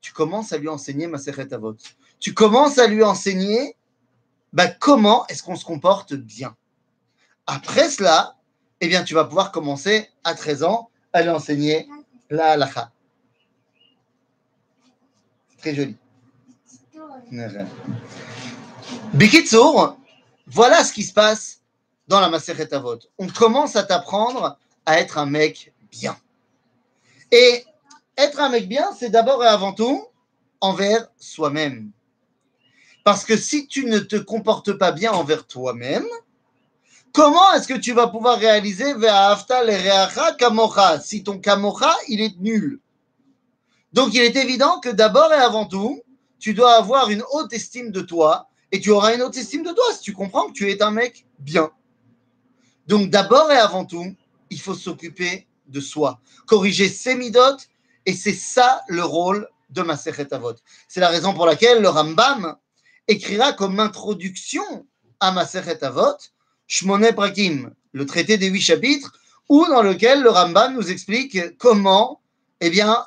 Tu 0.00 0.12
commences 0.12 0.52
à 0.52 0.58
lui 0.58 0.68
enseigner 0.68 1.06
Masechet 1.06 1.52
Avot. 1.54 1.76
Tu 2.18 2.34
commences 2.34 2.78
à 2.78 2.86
lui 2.86 3.02
enseigner 3.02 3.76
bah, 4.52 4.68
comment 4.68 5.26
est-ce 5.28 5.42
qu'on 5.42 5.56
se 5.56 5.64
comporte 5.64 6.14
bien. 6.14 6.56
Après 7.46 7.88
cela, 7.88 8.36
eh 8.80 8.88
bien, 8.88 9.04
tu 9.04 9.14
vas 9.14 9.24
pouvoir 9.24 9.52
commencer 9.52 10.08
à 10.24 10.34
13 10.34 10.62
ans 10.64 10.90
à 11.12 11.22
lui 11.22 11.30
enseigner 11.30 11.88
la 12.28 12.52
halakha. 12.52 12.90
Très 15.58 15.74
joli. 15.74 15.96
Bikitsour, 19.14 19.96
voilà 20.46 20.84
ce 20.84 20.92
qui 20.92 21.02
se 21.02 21.12
passe 21.12 21.60
dans 22.08 22.20
la 22.20 22.28
Masechet 22.28 22.72
Avot. 22.74 22.98
On 23.18 23.28
commence 23.28 23.76
à 23.76 23.82
t'apprendre 23.82 24.58
à 24.86 25.00
être 25.00 25.18
un 25.18 25.26
mec 25.26 25.72
bien. 25.90 26.16
Et 27.32 27.64
être 28.16 28.40
un 28.40 28.48
mec 28.48 28.68
bien, 28.68 28.90
c'est 28.98 29.10
d'abord 29.10 29.44
et 29.44 29.48
avant 29.48 29.72
tout 29.72 30.06
envers 30.60 31.08
soi-même. 31.18 31.90
Parce 33.04 33.24
que 33.24 33.36
si 33.36 33.66
tu 33.66 33.86
ne 33.86 33.98
te 33.98 34.16
comportes 34.16 34.72
pas 34.72 34.92
bien 34.92 35.12
envers 35.12 35.46
toi-même, 35.46 36.06
comment 37.12 37.52
est-ce 37.52 37.68
que 37.68 37.78
tu 37.78 37.92
vas 37.92 38.08
pouvoir 38.08 38.38
réaliser 38.38 38.94
kamocha 40.38 41.00
si 41.00 41.22
ton 41.22 41.38
kamocha, 41.38 41.94
il 42.08 42.20
est 42.20 42.38
nul? 42.38 42.80
Donc 43.92 44.14
il 44.14 44.20
est 44.20 44.36
évident 44.36 44.80
que 44.80 44.90
d'abord 44.90 45.32
et 45.32 45.36
avant 45.36 45.66
tout, 45.66 46.00
tu 46.38 46.54
dois 46.54 46.74
avoir 46.74 47.10
une 47.10 47.24
haute 47.32 47.52
estime 47.52 47.90
de 47.90 48.00
toi 48.00 48.49
et 48.72 48.80
tu 48.80 48.90
auras 48.90 49.14
une 49.14 49.22
haute 49.22 49.36
estime 49.36 49.62
de 49.62 49.72
toi 49.72 49.84
si 49.92 50.00
tu 50.00 50.12
comprends 50.12 50.48
que 50.48 50.52
tu 50.52 50.70
es 50.70 50.82
un 50.82 50.90
mec 50.90 51.26
bien. 51.38 51.70
Donc 52.86 53.10
d'abord 53.10 53.50
et 53.52 53.56
avant 53.56 53.84
tout, 53.84 54.14
il 54.50 54.60
faut 54.60 54.74
s'occuper 54.74 55.46
de 55.68 55.80
soi, 55.80 56.20
corriger 56.46 56.88
ses 56.88 57.14
midotes, 57.14 57.68
et 58.06 58.14
c'est 58.14 58.34
ça 58.34 58.82
le 58.88 59.04
rôle 59.04 59.48
de 59.70 59.82
Masechet 59.82 60.32
Avot. 60.34 60.54
C'est 60.88 61.00
la 61.00 61.08
raison 61.08 61.32
pour 61.32 61.46
laquelle 61.46 61.80
le 61.80 61.88
Rambam 61.88 62.56
écrira 63.06 63.52
comme 63.52 63.78
introduction 63.78 64.86
à 65.20 65.30
Masechet 65.30 65.84
Avot 65.84 66.16
Shmoné 66.66 67.12
Prakim, 67.12 67.72
le 67.92 68.06
traité 68.06 68.38
des 68.38 68.48
huit 68.48 68.60
chapitres, 68.60 69.12
où 69.48 69.66
dans 69.66 69.82
lequel 69.82 70.22
le 70.22 70.30
Rambam 70.30 70.74
nous 70.74 70.90
explique 70.90 71.56
comment, 71.58 72.20
eh 72.60 72.70
bien, 72.70 73.06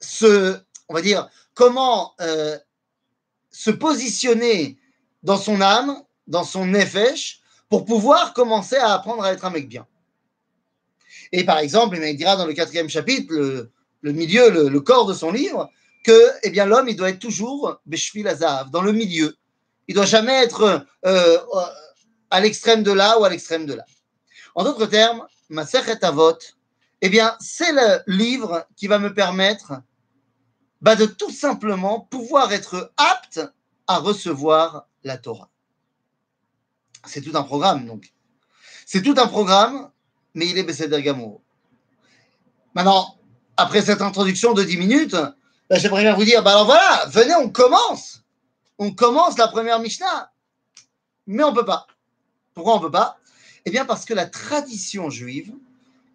se, 0.00 0.58
on 0.88 0.94
va 0.94 1.02
dire, 1.02 1.28
comment 1.54 2.14
euh, 2.20 2.58
se 3.54 3.70
positionner 3.70 4.76
dans 5.22 5.36
son 5.36 5.60
âme, 5.60 6.02
dans 6.26 6.42
son 6.42 6.66
nefesh, 6.66 7.40
pour 7.68 7.84
pouvoir 7.84 8.34
commencer 8.34 8.76
à 8.76 8.92
apprendre 8.94 9.22
à 9.22 9.32
être 9.32 9.44
un 9.44 9.50
mec 9.50 9.68
bien. 9.68 9.86
Et 11.30 11.44
par 11.44 11.58
exemple, 11.58 11.96
il 11.96 12.16
dira 12.16 12.36
dans 12.36 12.46
le 12.46 12.52
quatrième 12.52 12.88
chapitre, 12.88 13.32
le, 13.32 14.12
milieu, 14.12 14.68
le, 14.68 14.80
corps 14.80 15.06
de 15.06 15.14
son 15.14 15.30
livre, 15.30 15.70
que 16.04 16.30
eh 16.42 16.50
bien, 16.50 16.66
l'homme, 16.66 16.88
il 16.88 16.96
doit 16.96 17.10
être 17.10 17.20
toujours 17.20 17.80
Beshvil 17.86 18.28
dans 18.72 18.82
le 18.82 18.92
milieu. 18.92 19.36
Il 19.86 19.94
doit 19.94 20.04
jamais 20.04 20.34
être 20.42 20.84
euh, 21.06 21.38
à 22.30 22.40
l'extrême 22.40 22.82
de 22.82 22.92
là 22.92 23.20
ou 23.20 23.24
à 23.24 23.30
l'extrême 23.30 23.66
de 23.66 23.74
là. 23.74 23.84
En 24.56 24.64
d'autres 24.64 24.86
termes, 24.86 25.24
Maserhet 25.48 26.04
Avot, 26.04 26.38
eh 27.02 27.08
bien, 27.08 27.36
c'est 27.38 27.72
le 27.72 28.00
livre 28.08 28.66
qui 28.76 28.88
va 28.88 28.98
me 28.98 29.14
permettre 29.14 29.74
bah, 30.84 30.96
de 30.96 31.06
tout 31.06 31.30
simplement 31.30 32.00
pouvoir 32.00 32.52
être 32.52 32.92
apte 32.96 33.40
à 33.86 33.98
recevoir 33.98 34.86
la 35.02 35.18
Torah. 35.18 35.50
C'est 37.06 37.20
tout 37.20 37.36
un 37.36 37.42
programme, 37.42 37.86
donc. 37.86 38.12
C'est 38.86 39.02
tout 39.02 39.14
un 39.16 39.26
programme 39.26 39.90
mais 40.34 40.48
il 40.48 40.58
est 40.58 40.64
Besséder 40.64 41.02
Gamour. 41.02 41.40
Maintenant, 42.74 43.16
après 43.56 43.82
cette 43.82 44.02
introduction 44.02 44.52
de 44.52 44.64
10 44.64 44.76
minutes, 44.76 45.16
ben, 45.70 45.78
j'aimerais 45.78 46.02
bien 46.02 46.14
vous 46.14 46.24
dire, 46.24 46.42
ben 46.42 46.50
alors 46.50 46.66
voilà, 46.66 47.06
venez, 47.06 47.34
on 47.36 47.48
commence. 47.48 48.22
On 48.78 48.90
commence 48.90 49.38
la 49.38 49.48
première 49.48 49.78
Mishnah. 49.78 50.32
Mais 51.26 51.44
on 51.44 51.52
ne 51.52 51.56
peut 51.56 51.64
pas. 51.64 51.86
Pourquoi 52.52 52.74
on 52.74 52.78
ne 52.78 52.82
peut 52.82 52.90
pas? 52.90 53.16
Eh 53.64 53.70
bien 53.70 53.84
parce 53.84 54.04
que 54.04 54.12
la 54.12 54.26
tradition 54.26 55.08
juive, 55.08 55.54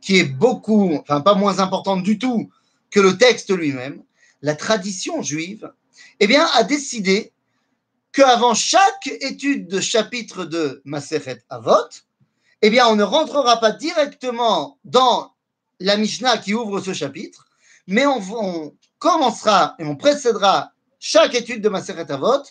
qui 0.01 0.17
est 0.17 0.25
beaucoup, 0.25 0.95
enfin 1.01 1.21
pas 1.21 1.33
moins 1.33 1.59
importante 1.59 2.03
du 2.03 2.19
tout 2.19 2.51
que 2.91 2.99
le 2.99 3.17
texte 3.17 3.55
lui-même, 3.55 4.03
la 4.41 4.55
tradition 4.55 5.21
juive, 5.21 5.71
eh 6.19 6.27
bien, 6.27 6.47
a 6.53 6.63
décidé 6.63 7.33
qu'avant 8.11 8.53
chaque 8.53 9.07
étude 9.07 9.67
de 9.67 9.79
chapitre 9.79 10.45
de 10.45 10.81
Maseret 10.85 11.43
Avot, 11.49 11.89
eh 12.61 12.69
bien, 12.69 12.87
on 12.87 12.95
ne 12.95 13.03
rentrera 13.03 13.59
pas 13.59 13.71
directement 13.71 14.77
dans 14.83 15.33
la 15.79 15.97
Mishnah 15.97 16.37
qui 16.37 16.53
ouvre 16.53 16.81
ce 16.81 16.93
chapitre, 16.93 17.45
mais 17.87 18.05
on, 18.05 18.75
commencera 18.99 19.75
et 19.79 19.85
on 19.85 19.95
précédera 19.95 20.73
chaque 20.99 21.33
étude 21.33 21.61
de 21.61 21.69
Maseret 21.69 22.11
Avot 22.11 22.43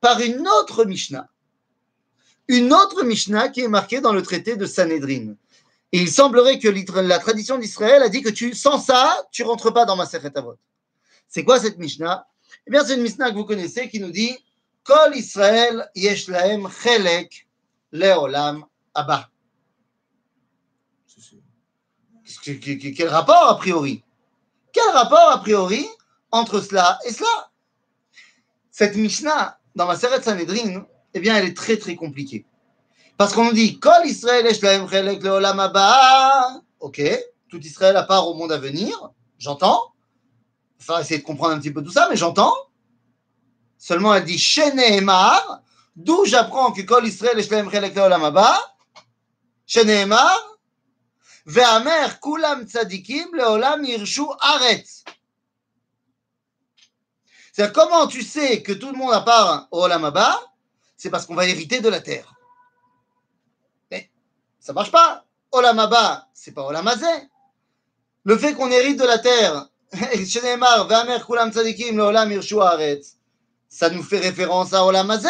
par 0.00 0.20
une 0.20 0.48
autre 0.48 0.86
Mishnah. 0.86 1.28
Une 2.48 2.72
autre 2.72 3.04
Mishnah 3.04 3.50
qui 3.50 3.60
est 3.60 3.68
marquée 3.68 4.00
dans 4.00 4.14
le 4.14 4.22
traité 4.22 4.56
de 4.56 4.64
Sanhedrin. 4.64 5.34
Il 5.92 6.10
semblerait 6.10 6.58
que 6.58 6.68
la 6.68 7.18
tradition 7.18 7.58
d'Israël 7.58 8.02
a 8.02 8.08
dit 8.08 8.22
que 8.22 8.54
sans 8.54 8.80
ça, 8.80 9.26
tu 9.30 9.42
rentres 9.42 9.74
pas 9.74 9.84
dans 9.84 9.96
Maseret 9.96 10.36
Avot. 10.38 10.56
C'est 11.30 11.44
quoi 11.44 11.60
cette 11.60 11.78
Mishnah? 11.78 12.26
Eh 12.66 12.70
bien, 12.72 12.84
c'est 12.84 12.96
une 12.96 13.02
Mishnah 13.02 13.30
que 13.30 13.36
vous 13.36 13.44
connaissez 13.44 13.88
qui 13.88 14.00
nous 14.00 14.10
dit 14.10 14.36
Kol 14.82 15.16
Israël 15.16 15.88
yesh 15.94 16.26
lahem 16.26 16.68
chelek 16.68 17.46
leolam 17.92 18.66
abba. 18.94 19.30
Quel 22.42 23.08
rapport 23.08 23.48
a 23.48 23.58
priori? 23.58 24.02
Quel 24.72 24.90
rapport 24.92 25.30
a 25.30 25.38
priori 25.38 25.86
entre 26.32 26.60
cela 26.60 26.98
et 27.06 27.12
cela? 27.12 27.50
Cette 28.72 28.96
Mishnah, 28.96 29.58
dans 29.76 29.86
ma 29.86 29.96
Seret 29.96 30.22
Sanhedrin, 30.22 30.84
eh 31.14 31.20
bien, 31.20 31.36
elle 31.36 31.46
est 31.46 31.56
très 31.56 31.76
très 31.76 31.94
compliquée. 31.94 32.44
Parce 33.16 33.34
qu'on 33.34 33.44
nous 33.44 33.52
dit 33.52 33.78
Kol 33.78 34.04
Israël 34.04 34.52
chelek 34.52 35.22
leolam 35.22 35.60
abba. 35.60 36.60
Ok, 36.80 37.00
tout 37.48 37.60
Israël 37.60 37.96
à 37.96 38.02
part 38.02 38.26
au 38.26 38.34
monde 38.34 38.50
à 38.50 38.58
venir, 38.58 39.10
j'entends. 39.38 39.92
Il 40.80 41.00
essayer 41.00 41.18
de 41.20 41.24
comprendre 41.24 41.54
un 41.54 41.58
petit 41.58 41.70
peu 41.70 41.82
tout 41.82 41.90
ça, 41.90 42.08
mais 42.08 42.16
j'entends. 42.16 42.54
Seulement, 43.76 44.14
elle 44.14 44.24
dit 44.24 44.38
Sheneemar, 44.38 45.62
d'où 45.94 46.24
j'apprends 46.24 46.72
que 46.72 46.82
Kol 46.82 47.06
Israël 47.06 47.42
chelek 47.42 47.94
leolam 47.94 48.24
abba. 48.24 48.58
Sheneemar, 49.66 50.38
Ve'amer 51.46 52.20
kulam 52.20 52.66
tzadikim 52.66 53.34
leolam 53.34 53.84
yirshu 53.84 54.24
aretz. 54.40 55.04
C'est 57.52 57.72
comment 57.72 58.06
tu 58.06 58.22
sais 58.22 58.62
que 58.62 58.72
tout 58.72 58.90
le 58.90 58.96
monde 58.96 59.12
a 59.12 59.20
part 59.20 59.68
Olam 59.70 60.10
C'est 60.96 61.10
parce 61.10 61.26
qu'on 61.26 61.34
va 61.34 61.46
hériter 61.46 61.80
de 61.80 61.88
la 61.88 62.00
terre. 62.00 62.32
Mais 63.90 64.10
ça 64.60 64.72
marche 64.72 64.92
pas. 64.92 65.24
Olam 65.50 65.78
Abba, 65.78 66.28
c'est 66.32 66.52
pas 66.52 66.62
Olam 66.62 66.88
Le 68.22 68.38
fait 68.38 68.54
qu'on 68.54 68.70
hérite 68.70 68.98
de 69.00 69.04
la 69.04 69.18
terre, 69.18 69.68
ça 73.68 73.90
nous 73.90 74.02
fait 74.02 74.18
référence 74.18 74.72
à 74.72 74.84
Olam 74.84 75.20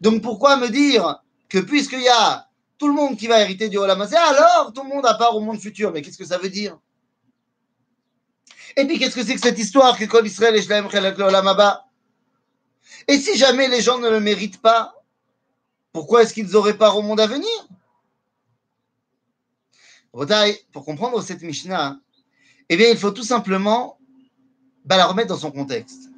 Donc 0.00 0.22
pourquoi 0.22 0.56
me 0.56 0.68
dire 0.68 1.22
que 1.48 1.58
puisqu'il 1.58 2.02
y 2.02 2.08
a 2.08 2.48
tout 2.78 2.88
le 2.88 2.94
monde 2.94 3.16
qui 3.16 3.26
va 3.26 3.40
hériter 3.40 3.68
du 3.68 3.78
Olam 3.78 4.00
alors 4.00 4.72
tout 4.72 4.82
le 4.82 4.88
monde 4.88 5.06
à 5.06 5.14
part 5.14 5.36
au 5.36 5.40
monde 5.40 5.58
futur? 5.58 5.92
Mais 5.92 6.02
qu'est-ce 6.02 6.18
que 6.18 6.24
ça 6.24 6.38
veut 6.38 6.50
dire? 6.50 6.78
Et 8.76 8.86
puis 8.86 8.98
qu'est-ce 8.98 9.14
que 9.14 9.24
c'est 9.24 9.34
que 9.34 9.40
cette 9.40 9.58
histoire 9.58 9.98
que 9.98 10.04
Kol 10.04 10.26
Israël 10.26 10.56
et 10.56 13.12
Et 13.12 13.18
si 13.18 13.36
jamais 13.36 13.68
les 13.68 13.80
gens 13.80 13.98
ne 13.98 14.08
le 14.08 14.20
méritent 14.20 14.60
pas, 14.60 14.94
pourquoi 15.92 16.22
est-ce 16.22 16.34
qu'ils 16.34 16.56
auraient 16.56 16.76
part 16.76 16.96
au 16.96 17.02
monde 17.02 17.20
à 17.20 17.26
venir? 17.26 17.48
Pour 20.72 20.84
comprendre 20.84 21.20
cette 21.22 21.42
Mishnah, 21.42 22.00
eh 22.68 22.76
bien, 22.76 22.88
il 22.88 22.96
faut 22.96 23.10
tout 23.10 23.22
simplement 23.24 23.98
bah, 24.84 24.96
la 24.96 25.06
remettre 25.06 25.28
dans 25.28 25.38
son 25.38 25.50
contexte. 25.50 26.10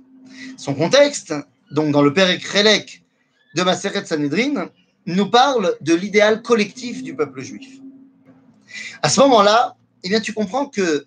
Son 0.57 0.75
contexte, 0.75 1.35
donc 1.71 1.93
dans 1.93 2.03
le 2.03 2.13
Père 2.13 2.37
Krelek 2.39 3.03
de 3.55 3.63
Maseret 3.63 4.05
Sanhedrin, 4.05 4.71
nous 5.07 5.31
parle 5.31 5.77
de 5.81 5.95
l'idéal 5.95 6.43
collectif 6.43 7.03
du 7.03 7.15
peuple 7.15 7.41
juif. 7.41 7.81
À 9.03 9.09
ce 9.09 9.21
moment-là, 9.21 9.77
eh 10.03 10.09
bien, 10.09 10.21
tu 10.21 10.33
comprends 10.33 10.67
que 10.67 11.07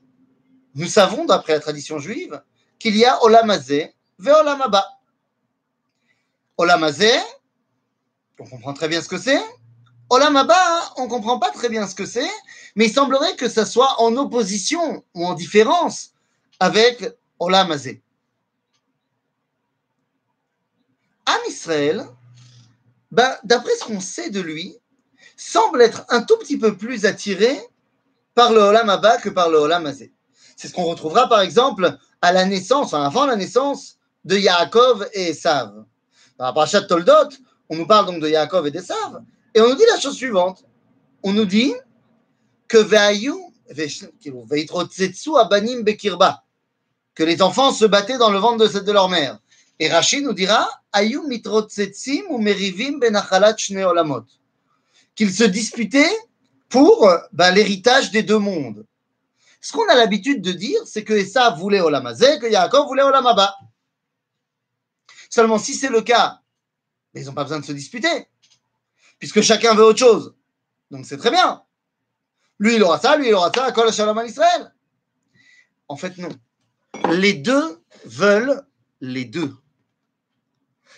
nous 0.75 0.87
savons, 0.87 1.25
d'après 1.25 1.53
la 1.53 1.59
tradition 1.59 1.99
juive, 1.99 2.41
qu'il 2.79 2.95
y 2.95 3.05
a 3.05 3.21
Olamazé 3.23 3.93
ve 4.17 4.29
Olamaba. 4.29 4.85
Olamazé, 6.57 7.11
on 8.39 8.45
comprend 8.45 8.73
très 8.73 8.87
bien 8.87 9.01
ce 9.01 9.09
que 9.09 9.17
c'est. 9.17 9.41
Olamaba, 10.09 10.59
on 10.97 11.03
ne 11.03 11.09
comprend 11.09 11.37
pas 11.37 11.51
très 11.51 11.69
bien 11.69 11.87
ce 11.87 11.93
que 11.93 12.05
c'est, 12.05 12.29
mais 12.75 12.87
il 12.87 12.93
semblerait 12.93 13.35
que 13.35 13.47
ça 13.47 13.65
soit 13.65 14.01
en 14.01 14.15
opposition 14.17 15.03
ou 15.13 15.25
en 15.25 15.33
différence 15.33 16.11
avec 16.59 17.05
Olamazé. 17.37 18.01
Am 21.25 21.39
Israël, 21.47 22.07
ben, 23.11 23.35
d'après 23.43 23.75
ce 23.79 23.85
qu'on 23.85 23.99
sait 23.99 24.31
de 24.31 24.41
lui, 24.41 24.75
semble 25.37 25.81
être 25.81 26.05
un 26.09 26.21
tout 26.23 26.37
petit 26.37 26.57
peu 26.57 26.75
plus 26.75 27.05
attiré 27.05 27.59
par 28.33 28.51
le 28.51 28.59
Olam 28.59 28.89
Abba 28.89 29.17
que 29.17 29.29
par 29.29 29.49
le 29.49 29.57
Olam 29.57 29.85
Azé. 29.85 30.11
C'est 30.57 30.67
ce 30.67 30.73
qu'on 30.73 30.83
retrouvera 30.83 31.29
par 31.29 31.41
exemple 31.41 31.97
à 32.21 32.33
la 32.33 32.45
naissance, 32.45 32.93
avant 32.93 33.25
la 33.25 33.35
naissance 33.35 33.97
de 34.25 34.37
Yaakov 34.37 35.07
et 35.13 35.29
Esav. 35.29 35.85
Parasha 36.37 36.81
de 36.81 36.87
Toldot, 36.87 37.29
on 37.69 37.75
nous 37.75 37.87
parle 37.87 38.07
donc 38.07 38.21
de 38.21 38.27
Yaakov 38.27 38.67
et 38.67 38.71
d'Esav, 38.71 39.23
et 39.53 39.61
on 39.61 39.69
nous 39.69 39.75
dit 39.75 39.85
la 39.91 39.99
chose 39.99 40.15
suivante. 40.15 40.65
On 41.23 41.33
nous 41.33 41.45
dit 41.45 41.73
que 42.67 42.77
que 47.15 47.23
les 47.23 47.41
enfants 47.41 47.71
se 47.71 47.85
battaient 47.85 48.17
dans 48.17 48.31
le 48.31 48.39
ventre 48.39 48.67
de, 48.67 48.79
de 48.79 48.91
leur 48.91 49.09
mère. 49.09 49.39
Et 49.79 49.89
Rachid 49.89 50.23
nous 50.23 50.33
dira. 50.33 50.69
Qu'ils 55.15 55.33
se 55.33 55.43
disputaient 55.43 56.17
pour 56.69 57.09
ben, 57.33 57.51
l'héritage 57.51 58.11
des 58.11 58.23
deux 58.23 58.37
mondes. 58.37 58.85
Ce 59.61 59.73
qu'on 59.73 59.87
a 59.89 59.95
l'habitude 59.95 60.41
de 60.41 60.51
dire, 60.51 60.79
c'est 60.85 61.03
que 61.03 61.13
Esa 61.13 61.49
voulait 61.49 61.81
Olamazé, 61.81 62.39
que 62.39 62.47
Yaakov 62.47 62.87
voulait 62.87 63.03
Olamaba. 63.03 63.55
Seulement, 65.29 65.57
si 65.57 65.73
c'est 65.75 65.89
le 65.89 66.01
cas, 66.01 66.39
ils 67.13 67.25
n'ont 67.25 67.33
pas 67.33 67.43
besoin 67.43 67.59
de 67.59 67.65
se 67.65 67.73
disputer, 67.73 68.27
puisque 69.19 69.41
chacun 69.41 69.75
veut 69.75 69.83
autre 69.83 69.99
chose. 69.99 70.35
Donc 70.89 71.05
c'est 71.05 71.17
très 71.17 71.31
bien. 71.31 71.61
Lui, 72.57 72.75
il 72.75 72.83
aura 72.83 72.99
ça, 72.99 73.15
lui, 73.15 73.27
il 73.27 73.33
aura 73.33 73.51
ça, 73.53 73.71
Kol 73.71 73.91
Shalom 73.93 74.19
Israël. 74.25 74.73
En 75.87 75.95
fait, 75.95 76.17
non. 76.17 76.29
Les 77.11 77.33
deux 77.33 77.83
veulent 78.05 78.65
les 79.01 79.25
deux. 79.25 79.53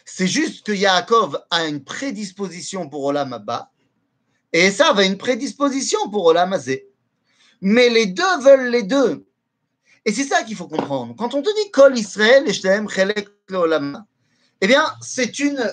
C'est 0.06 0.28
juste 0.28 0.66
que 0.66 0.72
Yaakov 0.72 1.44
a 1.52 1.68
une 1.68 1.84
prédisposition 1.84 2.90
pour 2.90 3.04
Olam 3.04 3.34
Abba 3.34 3.72
et 4.54 4.66
Esav 4.66 5.00
a 5.00 5.06
une 5.06 5.18
prédisposition 5.18 6.10
pour 6.10 6.26
Olam 6.26 6.54
Azé. 6.54 6.90
Mais 7.62 7.90
les 7.90 8.08
deux 8.08 8.38
veulent 8.42 8.70
les 8.70 8.84
deux. 8.84 9.26
Et 10.04 10.12
c'est 10.12 10.24
ça 10.24 10.44
qu'il 10.44 10.56
faut 10.56 10.68
comprendre. 10.68 11.16
Quand 11.16 11.36
on 11.36 11.42
te 11.42 11.64
dit 11.64 11.72
Kol 11.72 11.98
Israël 11.98 12.44
et 12.48 12.54
Chelek 12.54 13.30
Olam, 13.52 14.04
eh 14.62 14.68
bien, 14.68 14.84
c'est 15.02 15.40
une, 15.40 15.64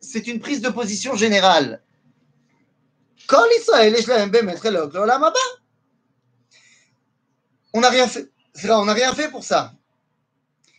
c'est 0.00 0.26
une 0.28 0.40
prise 0.40 0.60
de 0.60 0.68
position 0.68 1.14
générale. 1.16 1.82
Kol 3.26 3.48
Israël 3.58 3.94
Olam 4.94 5.32
On 7.72 7.80
n'a 7.80 7.90
rien 7.90 8.06
fait. 8.06 8.30
On 8.68 8.84
n'a 8.84 8.92
rien 8.92 9.14
fait 9.14 9.28
pour 9.28 9.44
ça. 9.44 9.72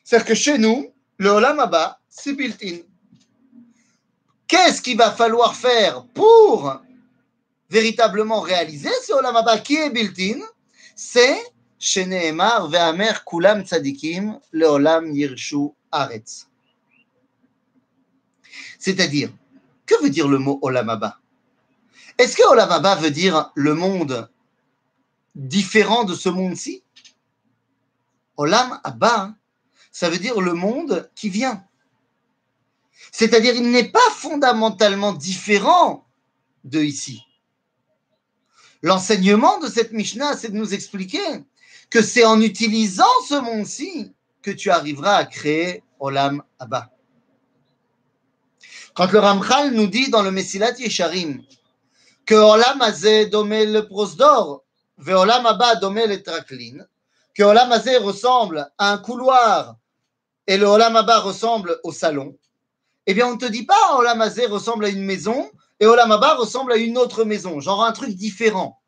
C'est-à-dire 0.03 0.27
que 0.27 0.35
chez 0.35 0.57
nous, 0.57 0.93
le 1.17 1.29
Olam 1.29 1.59
Abba, 1.59 1.99
c'est 2.09 2.33
built-in. 2.33 2.79
Qu'est-ce 4.47 4.81
qu'il 4.81 4.97
va 4.97 5.11
falloir 5.11 5.55
faire 5.55 6.05
pour 6.13 6.81
véritablement 7.69 8.41
réaliser 8.41 8.91
ce 9.05 9.13
Olam 9.13 9.35
Abba 9.35 9.59
qui 9.59 9.77
est 9.77 9.89
built-in 9.89 10.39
C'est 10.95 11.41
Sheneemar 11.79 12.67
ve'amer 12.69 13.23
kulam 13.25 13.63
tzadikim 13.63 14.39
leolam 14.53 15.11
yirshu 15.15 15.73
aretz. 15.91 16.50
C'est-à-dire, 18.79 19.31
que 19.85 20.01
veut 20.01 20.09
dire 20.09 20.27
le 20.27 20.37
mot 20.37 20.59
Olam 20.61 20.89
Abba 20.89 21.19
Est-ce 22.17 22.35
que 22.35 22.47
Olam 22.49 22.71
Abba 22.71 22.95
veut 22.95 23.11
dire 23.11 23.51
le 23.55 23.73
monde 23.73 24.29
différent 25.35 26.03
de 26.03 26.13
ce 26.13 26.29
monde-ci? 26.29 26.83
Olam 28.37 28.79
Abba, 28.83 29.35
ça 29.91 30.09
veut 30.09 30.17
dire 30.17 30.39
le 30.41 30.53
monde 30.53 31.09
qui 31.15 31.29
vient. 31.29 31.63
C'est-à-dire, 33.11 33.55
il 33.55 33.71
n'est 33.71 33.89
pas 33.89 33.99
fondamentalement 34.15 35.13
différent 35.13 36.07
de 36.63 36.81
ici. 36.81 37.23
L'enseignement 38.81 39.59
de 39.59 39.67
cette 39.67 39.91
Mishnah, 39.91 40.37
c'est 40.37 40.49
de 40.49 40.57
nous 40.57 40.73
expliquer 40.73 41.19
que 41.89 42.01
c'est 42.01 42.25
en 42.25 42.41
utilisant 42.41 43.03
ce 43.27 43.35
monde-ci 43.35 44.13
que 44.41 44.51
tu 44.51 44.71
arriveras 44.71 45.15
à 45.15 45.25
créer 45.25 45.83
Olam 45.99 46.41
Abba. 46.57 46.89
Quand 48.93 49.11
le 49.11 49.19
Ramchal 49.19 49.71
nous 49.71 49.87
dit 49.87 50.09
dans 50.09 50.21
le 50.21 50.31
Messilat 50.31 50.77
Yesharim 50.77 51.41
que 52.25 52.35
Olam 52.35 52.81
Azeh 52.81 53.27
domé 53.27 53.65
le 53.65 53.87
prosdor, 53.87 54.63
ve 54.97 55.11
Olam 55.11 55.47
domé 55.79 56.07
le 56.07 56.21
traklin, 56.21 56.85
que 57.33 57.43
Olam 57.43 57.71
Azeh 57.71 57.97
ressemble 57.97 58.69
à 58.77 58.91
un 58.91 58.97
couloir 58.97 59.77
et 60.45 60.57
le 60.57 60.65
Olam 60.65 60.95
Abba 60.95 61.19
ressemble 61.19 61.79
au 61.83 61.91
salon, 61.91 62.37
eh 63.07 63.13
bien, 63.13 63.27
on 63.27 63.33
ne 63.33 63.39
te 63.39 63.45
dit 63.45 63.65
pas 63.65 63.97
Olam 63.97 64.21
Azé 64.21 64.45
ressemble 64.45 64.85
à 64.85 64.89
une 64.89 65.03
maison 65.03 65.49
et 65.79 65.85
Olam 65.85 66.11
Abba 66.11 66.35
ressemble 66.35 66.73
à 66.73 66.77
une 66.77 66.97
autre 66.97 67.23
maison, 67.23 67.59
genre 67.61 67.83
un 67.83 67.93
truc 67.93 68.11
différent. 68.15 68.81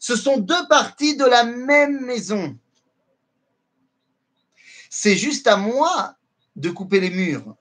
Ce 0.00 0.16
sont 0.16 0.38
deux 0.38 0.66
parties 0.68 1.16
de 1.16 1.24
la 1.24 1.44
même 1.44 2.04
maison. 2.04 2.58
C'est 4.90 5.16
juste 5.16 5.46
à 5.46 5.56
moi 5.56 6.16
de 6.56 6.70
couper 6.70 7.00
les 7.00 7.10
murs, 7.10 7.56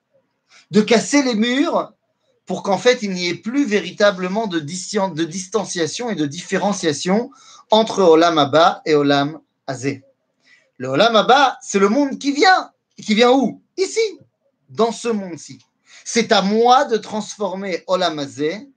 de 0.71 0.81
casser 0.81 1.21
les 1.21 1.35
murs 1.35 1.93
pour 2.45 2.63
qu'en 2.63 2.77
fait 2.77 3.03
il 3.03 3.11
n'y 3.11 3.27
ait 3.27 3.35
plus 3.35 3.65
véritablement 3.65 4.47
de, 4.47 4.59
distanciation 4.59 6.09
et 6.09 6.15
de 6.15 6.25
différenciation 6.25 7.29
entre 7.69 8.01
Olam 8.01 8.37
Abba 8.37 8.81
et 8.85 8.95
Olam 8.95 9.39
Azé. 9.67 10.03
Le 10.77 10.87
Olam 10.89 11.15
Abba, 11.15 11.57
c'est 11.61 11.79
le 11.79 11.89
monde 11.89 12.17
qui 12.17 12.31
vient. 12.31 12.71
Qui 12.97 13.13
vient 13.13 13.31
où? 13.31 13.61
Ici, 13.77 13.99
dans 14.69 14.91
ce 14.91 15.07
monde-ci. 15.07 15.59
C'est 16.03 16.31
à 16.31 16.41
moi 16.41 16.85
de 16.85 16.97
transformer 16.97 17.83
Olam 17.87 18.19
Azé 18.19 18.67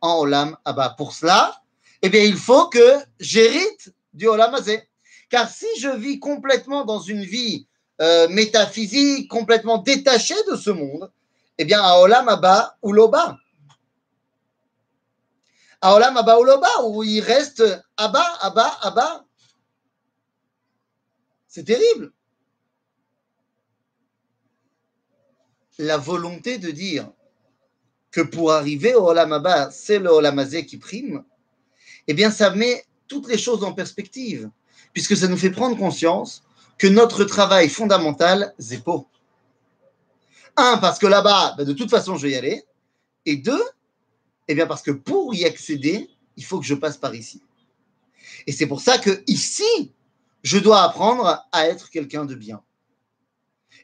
en 0.00 0.18
Olam 0.18 0.56
Abba. 0.64 0.90
Pour 0.90 1.12
cela, 1.12 1.60
eh 2.02 2.08
bien, 2.10 2.22
il 2.22 2.36
faut 2.36 2.66
que 2.68 2.98
j'hérite 3.18 3.94
du 4.12 4.26
Olam 4.26 4.54
Azé. 4.54 4.82
Car 5.30 5.48
si 5.48 5.66
je 5.80 5.88
vis 5.88 6.20
complètement 6.20 6.84
dans 6.84 7.00
une 7.00 7.24
vie 7.24 7.66
euh, 8.00 8.28
métaphysique, 8.28 9.28
complètement 9.28 9.78
détachée 9.78 10.34
de 10.50 10.56
ce 10.56 10.70
monde, 10.70 11.10
eh 11.58 11.64
bien, 11.64 11.82
à 11.82 11.98
Olam 11.98 12.28
Abba 12.28 12.76
ou 12.82 12.92
Loba. 12.92 13.38
À 15.80 15.94
Olam 15.94 16.16
Abba 16.16 16.38
ou 16.38 16.44
Loba, 16.44 16.68
où 16.84 17.02
il 17.02 17.20
reste 17.20 17.62
Abba, 17.96 18.24
Abba, 18.40 18.78
Abba. 18.82 19.24
C'est 21.46 21.64
terrible. 21.64 22.12
La 25.78 25.96
volonté 25.96 26.58
de 26.58 26.70
dire 26.70 27.10
que 28.10 28.20
pour 28.20 28.52
arriver 28.52 28.94
au 28.94 29.08
Olam 29.08 29.32
Abba, 29.32 29.70
c'est 29.70 29.98
le 29.98 30.10
Olam 30.10 30.38
Azé 30.38 30.66
qui 30.66 30.78
prime, 30.78 31.24
eh 32.06 32.14
bien, 32.14 32.30
ça 32.30 32.50
met 32.50 32.84
toutes 33.08 33.28
les 33.28 33.38
choses 33.38 33.64
en 33.64 33.72
perspective, 33.72 34.50
puisque 34.92 35.16
ça 35.16 35.28
nous 35.28 35.36
fait 35.36 35.50
prendre 35.50 35.76
conscience 35.76 36.44
que 36.78 36.86
notre 36.86 37.24
travail 37.24 37.68
fondamental, 37.68 38.54
pas. 38.84 39.04
Un, 40.56 40.78
parce 40.78 40.98
que 40.98 41.06
là-bas, 41.06 41.54
ben, 41.56 41.64
de 41.64 41.72
toute 41.72 41.90
façon, 41.90 42.16
je 42.16 42.26
vais 42.26 42.32
y 42.32 42.36
aller. 42.36 42.64
Et 43.26 43.36
deux, 43.36 43.62
eh 44.48 44.54
bien 44.54 44.66
parce 44.66 44.82
que 44.82 44.90
pour 44.90 45.34
y 45.34 45.44
accéder, 45.44 46.10
il 46.36 46.44
faut 46.44 46.58
que 46.58 46.66
je 46.66 46.74
passe 46.74 46.96
par 46.96 47.14
ici. 47.14 47.42
Et 48.46 48.52
c'est 48.52 48.66
pour 48.66 48.80
ça 48.80 48.98
que 48.98 49.22
ici, 49.26 49.92
je 50.42 50.58
dois 50.58 50.82
apprendre 50.82 51.46
à 51.52 51.66
être 51.66 51.90
quelqu'un 51.90 52.24
de 52.24 52.34
bien. 52.34 52.62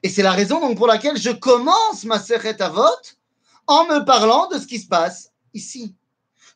Et 0.03 0.09
c'est 0.09 0.23
la 0.23 0.33
raison 0.33 0.75
pour 0.75 0.87
laquelle 0.87 1.17
je 1.17 1.31
commence 1.31 2.05
ma 2.05 2.17
à 2.17 2.69
vote 2.69 3.19
en 3.67 3.85
me 3.87 4.05
parlant 4.05 4.49
de 4.49 4.59
ce 4.59 4.67
qui 4.67 4.79
se 4.79 4.87
passe 4.87 5.33
ici, 5.55 5.95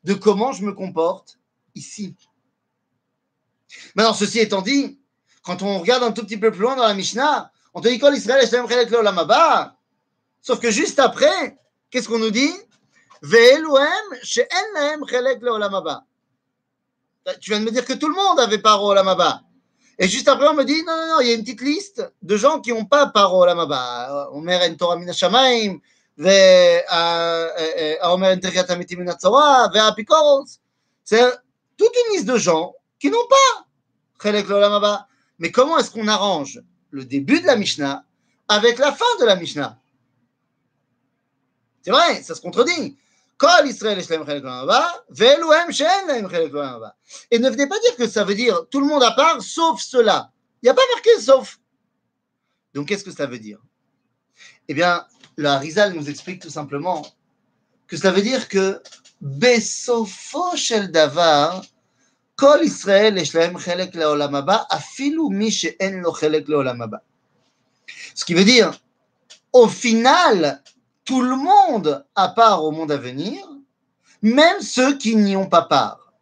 de 0.04 0.14
comment 0.14 0.52
je 0.52 0.64
me 0.64 0.72
comporte 0.72 1.38
ici. 1.74 2.14
Maintenant, 3.94 4.14
ceci 4.14 4.40
étant 4.40 4.62
dit, 4.62 4.98
quand 5.42 5.62
on 5.62 5.78
regarde 5.78 6.02
un 6.02 6.12
tout 6.12 6.22
petit 6.22 6.38
peu 6.38 6.50
plus 6.50 6.60
loin 6.60 6.76
dans 6.76 6.86
la 6.86 6.94
Mishnah, 6.94 7.50
on 7.74 7.80
te 7.80 7.88
dit 7.88 7.98
qu'Israël 7.98 8.44
Israël 8.44 8.88
Lamaba. 9.02 9.76
Sauf 10.46 10.60
que 10.60 10.70
juste 10.70 10.98
après, 10.98 11.56
qu'est-ce 11.90 12.06
qu'on 12.06 12.18
nous 12.18 12.30
dit? 12.30 12.52
Tu 13.22 13.28
viens 13.30 13.60
de 17.60 17.64
me 17.64 17.70
dire 17.70 17.86
que 17.86 17.94
tout 17.94 18.08
le 18.08 18.14
monde 18.14 18.38
avait 18.38 18.58
part 18.58 18.82
au 18.82 18.92
Lamaba. 18.92 19.40
Et 19.98 20.06
juste 20.06 20.28
après, 20.28 20.46
on 20.46 20.52
me 20.52 20.64
dit 20.64 20.82
non, 20.84 20.94
non, 20.94 21.06
non, 21.14 21.20
il 21.20 21.28
y 21.28 21.30
a 21.30 21.34
une 21.34 21.40
petite 21.40 21.62
liste 21.62 22.12
de 22.20 22.36
gens 22.36 22.60
qui 22.60 22.74
n'ont 22.74 22.84
pas 22.84 23.06
part 23.06 23.34
au 23.34 23.46
Lamaba. 23.46 24.28
Omer 24.32 24.60
en 24.70 24.74
Torah 24.74 24.96
min 24.96 25.10
Shamaim, 25.12 25.78
Omer 26.18 26.82
en 28.02 28.38
Teriat 28.38 28.66
Amitim. 28.68 29.02
C'est 31.04 31.22
toute 31.78 31.96
une 32.06 32.12
liste 32.12 32.26
de 32.26 32.36
gens 32.36 32.74
qui 32.98 33.10
n'ont 33.10 33.26
pas 33.30 33.64
Chelek 34.22 34.46
Lamaba. 34.48 35.08
Mais 35.38 35.50
comment 35.50 35.78
est-ce 35.78 35.90
qu'on 35.90 36.06
arrange 36.06 36.60
le 36.90 37.06
début 37.06 37.40
de 37.40 37.46
la 37.46 37.56
Mishnah 37.56 38.04
avec 38.46 38.76
la 38.78 38.92
fin 38.92 39.16
de 39.20 39.24
la 39.24 39.36
Mishnah? 39.36 39.78
C'est 41.84 41.90
vrai, 41.90 42.22
ça 42.22 42.34
se 42.34 42.40
contredit. 42.40 42.96
Et 47.30 47.38
ne 47.38 47.50
venez 47.50 47.66
pas 47.66 47.78
dire 47.80 47.96
que 47.96 48.08
ça 48.08 48.24
veut 48.24 48.34
dire 48.34 48.66
tout 48.70 48.80
le 48.80 48.86
monde 48.86 49.02
à 49.02 49.10
part, 49.10 49.42
sauf 49.42 49.82
cela. 49.82 50.30
Il 50.62 50.66
n'y 50.66 50.70
a 50.70 50.74
pas 50.74 50.86
marqué 50.94 51.20
sauf. 51.20 51.58
Donc 52.72 52.88
qu'est-ce 52.88 53.04
que 53.04 53.10
ça 53.10 53.26
veut 53.26 53.38
dire? 53.38 53.58
Eh 54.68 54.74
bien, 54.74 55.04
la 55.36 55.58
Rizal 55.58 55.92
nous 55.92 56.08
explique 56.08 56.40
tout 56.40 56.48
simplement 56.48 57.04
que 57.86 57.96
ça 57.96 58.12
veut 58.12 58.22
dire 58.22 58.48
que 58.48 58.80
Besofo 59.20 60.56
shel 60.56 60.90
davar, 60.90 61.62
kol 62.36 62.64
Israël 62.64 63.22
chelek 63.24 63.94
laolam 63.94 64.34
afilu 64.70 65.28
mi 65.28 65.50
she'en 65.50 66.00
lo. 66.00 66.14
Ce 68.14 68.24
qui 68.24 68.32
veut 68.34 68.44
dire, 68.44 68.72
au 69.52 69.68
final, 69.68 70.62
tout 71.04 71.22
le 71.22 71.36
monde 71.36 72.06
a 72.14 72.28
part 72.28 72.64
au 72.64 72.70
monde 72.70 72.92
à 72.92 72.96
venir, 72.96 73.46
même 74.22 74.60
ceux 74.60 74.96
qui 74.96 75.16
n'y 75.16 75.36
ont 75.36 75.48
pas 75.48 75.62
part. 75.62 76.12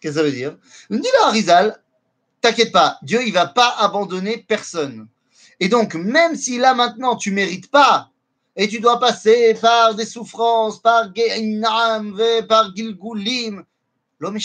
Qu'est-ce 0.00 0.14
que 0.14 0.18
ça 0.20 0.24
veut 0.24 0.32
dire? 0.32 0.56
Dit 0.90 1.08
là, 1.20 1.30
Rizal, 1.30 1.82
t'inquiète 2.40 2.72
pas, 2.72 2.98
Dieu, 3.02 3.22
il 3.26 3.32
va 3.32 3.46
pas 3.46 3.74
abandonner 3.78 4.38
personne. 4.38 5.08
Et 5.60 5.68
donc, 5.68 5.94
même 5.94 6.36
si 6.36 6.58
là 6.58 6.74
maintenant 6.74 7.16
tu 7.16 7.30
mérites 7.30 7.70
pas, 7.70 8.10
et 8.56 8.68
tu 8.68 8.80
dois 8.80 8.98
passer 8.98 9.54
par 9.54 9.94
des 9.94 10.04
souffrances, 10.04 10.80
par 10.80 11.14
Geinam, 11.14 12.20
par 12.48 12.74
Gilgulim, 12.74 13.64
l'homme 14.18 14.38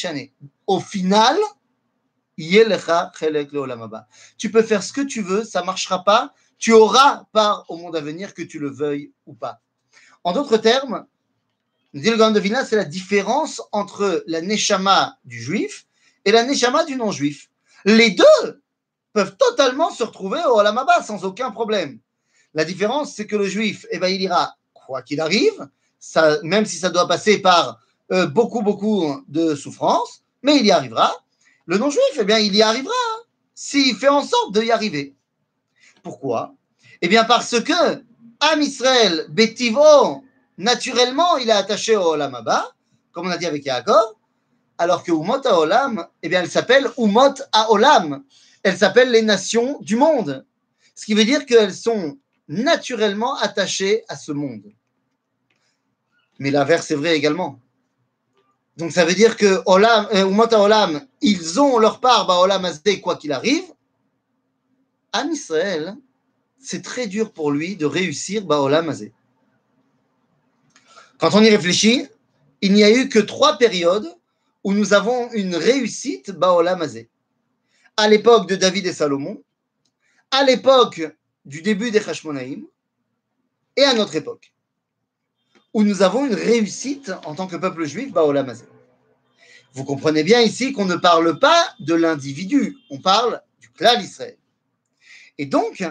au 0.67 0.79
final, 0.79 1.37
tu 4.37 4.51
peux 4.51 4.61
faire 4.61 4.83
ce 4.83 4.93
que 4.93 5.01
tu 5.01 5.21
veux, 5.21 5.43
ça 5.43 5.63
marchera 5.63 6.03
pas, 6.03 6.33
tu 6.57 6.71
auras 6.73 7.25
part 7.31 7.65
au 7.69 7.77
monde 7.77 7.95
à 7.95 8.01
venir, 8.01 8.33
que 8.33 8.41
tu 8.41 8.59
le 8.59 8.69
veuilles 8.69 9.11
ou 9.25 9.33
pas. 9.33 9.61
En 10.23 10.33
d'autres 10.33 10.57
termes, 10.57 11.05
le 11.93 12.33
de 12.33 12.39
Vilna, 12.39 12.65
c'est 12.65 12.75
la 12.75 12.83
différence 12.83 13.61
entre 13.71 14.23
la 14.27 14.41
Neshama 14.41 15.17
du 15.23 15.41
juif 15.41 15.85
et 16.25 16.31
la 16.31 16.43
Neshama 16.43 16.83
du 16.83 16.95
non-juif. 16.95 17.49
Les 17.85 18.11
deux 18.11 18.61
peuvent 19.13 19.37
totalement 19.37 19.91
se 19.91 20.03
retrouver 20.03 20.41
au 20.45 20.59
Olamaba 20.59 21.01
sans 21.03 21.23
aucun 21.23 21.51
problème. 21.51 21.99
La 22.53 22.65
différence, 22.65 23.15
c'est 23.15 23.27
que 23.27 23.35
le 23.35 23.47
juif, 23.47 23.85
eh 23.91 23.99
ben, 23.99 24.09
il 24.09 24.21
ira, 24.21 24.57
quoi 24.73 25.01
qu'il 25.01 25.21
arrive, 25.21 25.69
ça, 25.99 26.37
même 26.43 26.65
si 26.65 26.77
ça 26.77 26.89
doit 26.89 27.07
passer 27.07 27.37
par 27.37 27.79
euh, 28.11 28.27
beaucoup, 28.27 28.61
beaucoup 28.61 29.23
de 29.27 29.55
souffrances, 29.55 30.23
mais 30.43 30.57
il 30.57 30.65
y 30.65 30.71
arrivera. 30.71 31.13
Le 31.65 31.77
non-juif, 31.77 32.01
eh 32.19 32.25
bien, 32.25 32.39
il 32.39 32.55
y 32.55 32.61
arrivera 32.61 32.93
hein, 32.93 33.23
s'il 33.53 33.95
fait 33.95 34.09
en 34.09 34.21
sorte 34.21 34.53
de 34.53 34.69
arriver. 34.69 35.14
Pourquoi? 36.05 36.53
Eh 37.01 37.07
bien, 37.07 37.23
parce 37.23 37.59
que 37.61 38.03
Am 38.39 38.61
Israël, 38.61 39.25
Betivo, 39.29 40.23
naturellement, 40.55 41.37
il 41.37 41.49
est 41.49 41.53
attaché 41.63 41.95
au 41.95 42.11
Olam 42.11 42.35
Abba, 42.35 42.69
comme 43.11 43.25
on 43.25 43.31
a 43.31 43.37
dit 43.37 43.47
avec 43.47 43.65
Yaakov, 43.65 44.13
alors 44.77 45.03
que 45.03 45.11
Umot 45.11 45.41
Olam, 45.47 46.05
eh 46.21 46.29
bien, 46.29 46.41
elle 46.41 46.49
s'appelle 46.51 46.91
Umot 46.99 47.33
Olam. 47.69 48.23
Elle 48.61 48.77
s'appelle 48.77 49.09
les 49.09 49.23
nations 49.23 49.79
du 49.81 49.95
monde. 49.95 50.45
Ce 50.93 51.05
qui 51.05 51.15
veut 51.15 51.25
dire 51.25 51.43
qu'elles 51.47 51.73
sont 51.73 52.19
naturellement 52.47 53.35
attachées 53.39 54.03
à 54.07 54.15
ce 54.15 54.31
monde. 54.31 54.71
Mais 56.37 56.51
l'inverse 56.51 56.91
est 56.91 56.95
vrai 56.95 57.15
également. 57.15 57.59
Donc 58.77 58.91
ça 58.91 59.05
veut 59.05 59.15
dire 59.15 59.37
que 59.37 59.63
Olam, 59.65 60.07
euh, 60.13 60.55
Olam, 60.55 61.01
ils 61.21 61.59
ont 61.59 61.79
leur 61.79 61.99
part, 61.99 62.27
bah, 62.27 62.35
Olam 62.41 62.63
Azé, 62.63 63.01
quoi 63.01 63.15
qu'il 63.15 63.31
arrive. 63.31 63.63
Am 65.15 65.31
Israël, 65.31 65.95
c'est 66.59 66.83
très 66.83 67.07
dur 67.07 67.31
pour 67.31 67.49
lui 67.49 67.77
de 67.77 67.85
réussir 67.85 68.43
bah, 68.43 68.59
Olam 68.59 68.89
Azé. 68.89 69.13
Quand 71.19 71.33
on 71.33 71.41
y 71.41 71.49
réfléchit, 71.49 72.07
il 72.59 72.73
n'y 72.73 72.83
a 72.83 72.91
eu 72.91 73.07
que 73.07 73.19
trois 73.19 73.57
périodes 73.57 74.13
où 74.65 74.73
nous 74.73 74.93
avons 74.93 75.31
une 75.31 75.55
réussite 75.55 76.31
bah, 76.31 76.51
Olam 76.51 76.81
Azé. 76.81 77.07
À 77.95 78.09
l'époque 78.09 78.49
de 78.49 78.57
David 78.57 78.87
et 78.87 78.93
Salomon, 78.93 79.41
à 80.31 80.43
l'époque 80.43 81.01
du 81.45 81.61
début 81.61 81.91
des 81.91 82.09
Hashmonaïm, 82.09 82.65
et 83.77 83.83
à 83.83 83.93
notre 83.93 84.15
époque 84.15 84.51
où 85.73 85.83
nous 85.83 86.01
avons 86.01 86.25
une 86.25 86.35
réussite 86.35 87.11
en 87.25 87.35
tant 87.35 87.47
que 87.47 87.55
peuple 87.57 87.85
juif, 87.85 88.11
Baolam 88.11 88.53
Vous 89.73 89.83
comprenez 89.83 90.23
bien 90.23 90.41
ici 90.41 90.71
qu'on 90.73 90.85
ne 90.85 90.95
parle 90.95 91.39
pas 91.39 91.73
de 91.79 91.93
l'individu, 91.93 92.77
on 92.89 92.99
parle 92.99 93.41
du 93.59 93.69
clan 93.69 93.99
Israël. 93.99 94.37
Et 95.37 95.45
donc, 95.45 95.83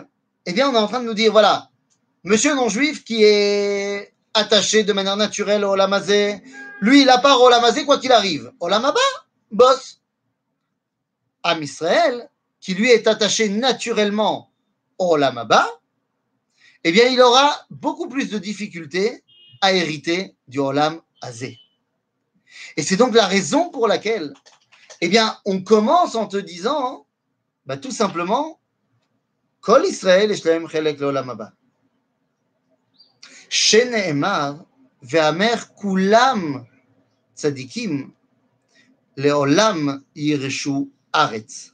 eh 0.47 0.53
bien, 0.53 0.71
on 0.71 0.75
est 0.75 0.79
en 0.79 0.89
train 0.89 1.01
de 1.01 1.07
nous 1.07 1.15
dire, 1.15 1.33
voilà, 1.33 1.71
monsieur 2.23 2.55
non-juif 2.55 3.05
qui 3.05 3.25
est 3.25 4.15
attaché 4.33 4.85
de 4.85 4.93
manière 4.93 5.17
naturelle 5.17 5.65
au 5.65 5.77
Lamazé, 5.77 6.43
lui, 6.81 7.03
il 7.03 7.09
a 7.09 7.19
part 7.19 7.41
au 7.41 7.49
Lamazé 7.49 7.85
quoi 7.85 7.99
qu'il 7.99 8.13
arrive. 8.13 8.53
Au 8.61 8.69
Lamaba, 8.69 9.01
boss. 9.51 10.01
Am 11.43 11.63
Israël, 11.63 12.29
qui 12.61 12.75
lui 12.75 12.91
est 12.91 13.07
attaché 13.07 13.49
naturellement 13.49 14.51
au 14.99 15.17
Lamaba, 15.17 15.69
eh 16.85 16.93
bien, 16.93 17.07
il 17.09 17.21
aura 17.21 17.67
beaucoup 17.71 18.09
plus 18.09 18.31
de 18.31 18.39
difficultés 18.39 19.25
à 19.61 19.73
hériter 19.73 20.37
du 20.49 20.59
Olam 20.59 21.01
Azé. 21.23 21.59
Et 22.77 22.83
c'est 22.83 22.97
donc 22.97 23.15
la 23.15 23.27
raison 23.27 23.71
pour 23.71 23.89
laquelle, 23.89 24.35
eh 25.01 25.09
bien, 25.09 25.39
on 25.47 25.63
commence 25.63 26.15
en 26.15 26.27
te 26.27 26.37
disant, 26.37 27.07
bah, 27.65 27.79
tout 27.79 27.91
simplement, 27.91 28.61
Kol 29.64 29.86
Israël 29.86 30.32
Eshlaem 30.32 30.68
Chelek 30.68 31.00
Leolam 31.00 31.30
Haba. 31.30 31.54
שנאמר, 33.50 34.54
והמר 35.02 35.56
כולם 35.76 36.64
צדיקים, 37.34 38.12
לעולם 39.18 39.88
yireshu 40.16 40.88
aretz. 41.14 41.72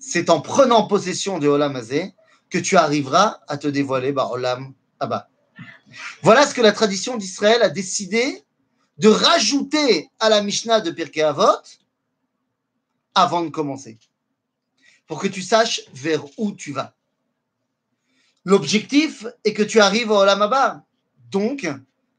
C'est 0.00 0.30
en 0.30 0.40
prenant 0.40 0.86
possession 0.86 1.38
de 1.38 1.46
Olam 1.48 1.76
Azé 1.76 2.14
que 2.50 2.58
tu 2.58 2.76
arriveras 2.76 3.40
à 3.46 3.58
te 3.58 3.68
dévoiler 3.68 4.12
bah, 4.12 4.28
Olam 4.30 4.72
Abba. 5.00 5.28
Voilà 6.22 6.46
ce 6.46 6.54
que 6.54 6.62
la 6.62 6.72
tradition 6.72 7.16
d'Israël 7.16 7.62
a 7.62 7.68
décidé 7.68 8.42
de 8.98 9.08
rajouter 9.08 10.08
à 10.18 10.28
la 10.28 10.42
Mishnah 10.42 10.80
de 10.80 10.90
Pirkei 10.90 11.22
Avot 11.22 11.62
avant 13.14 13.42
de 13.42 13.50
commencer, 13.50 13.98
pour 15.07 15.19
que 15.19 15.27
tu 15.27 15.41
saches 15.41 15.81
vers 15.93 16.23
où 16.37 16.51
tu 16.51 16.71
vas. 16.71 16.95
L'objectif 18.45 19.25
est 19.43 19.53
que 19.53 19.63
tu 19.63 19.79
arrives 19.79 20.11
au 20.11 20.17
Olam 20.17 20.41
Abba. 20.41 20.83
Donc, 21.29 21.67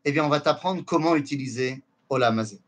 eh 0.05 0.13
bien, 0.13 0.25
on 0.25 0.29
va 0.29 0.41
t'apprendre 0.41 0.83
comment 0.85 1.17
utiliser 1.17 1.83
Olam 2.09 2.39
Azé. 2.39 2.61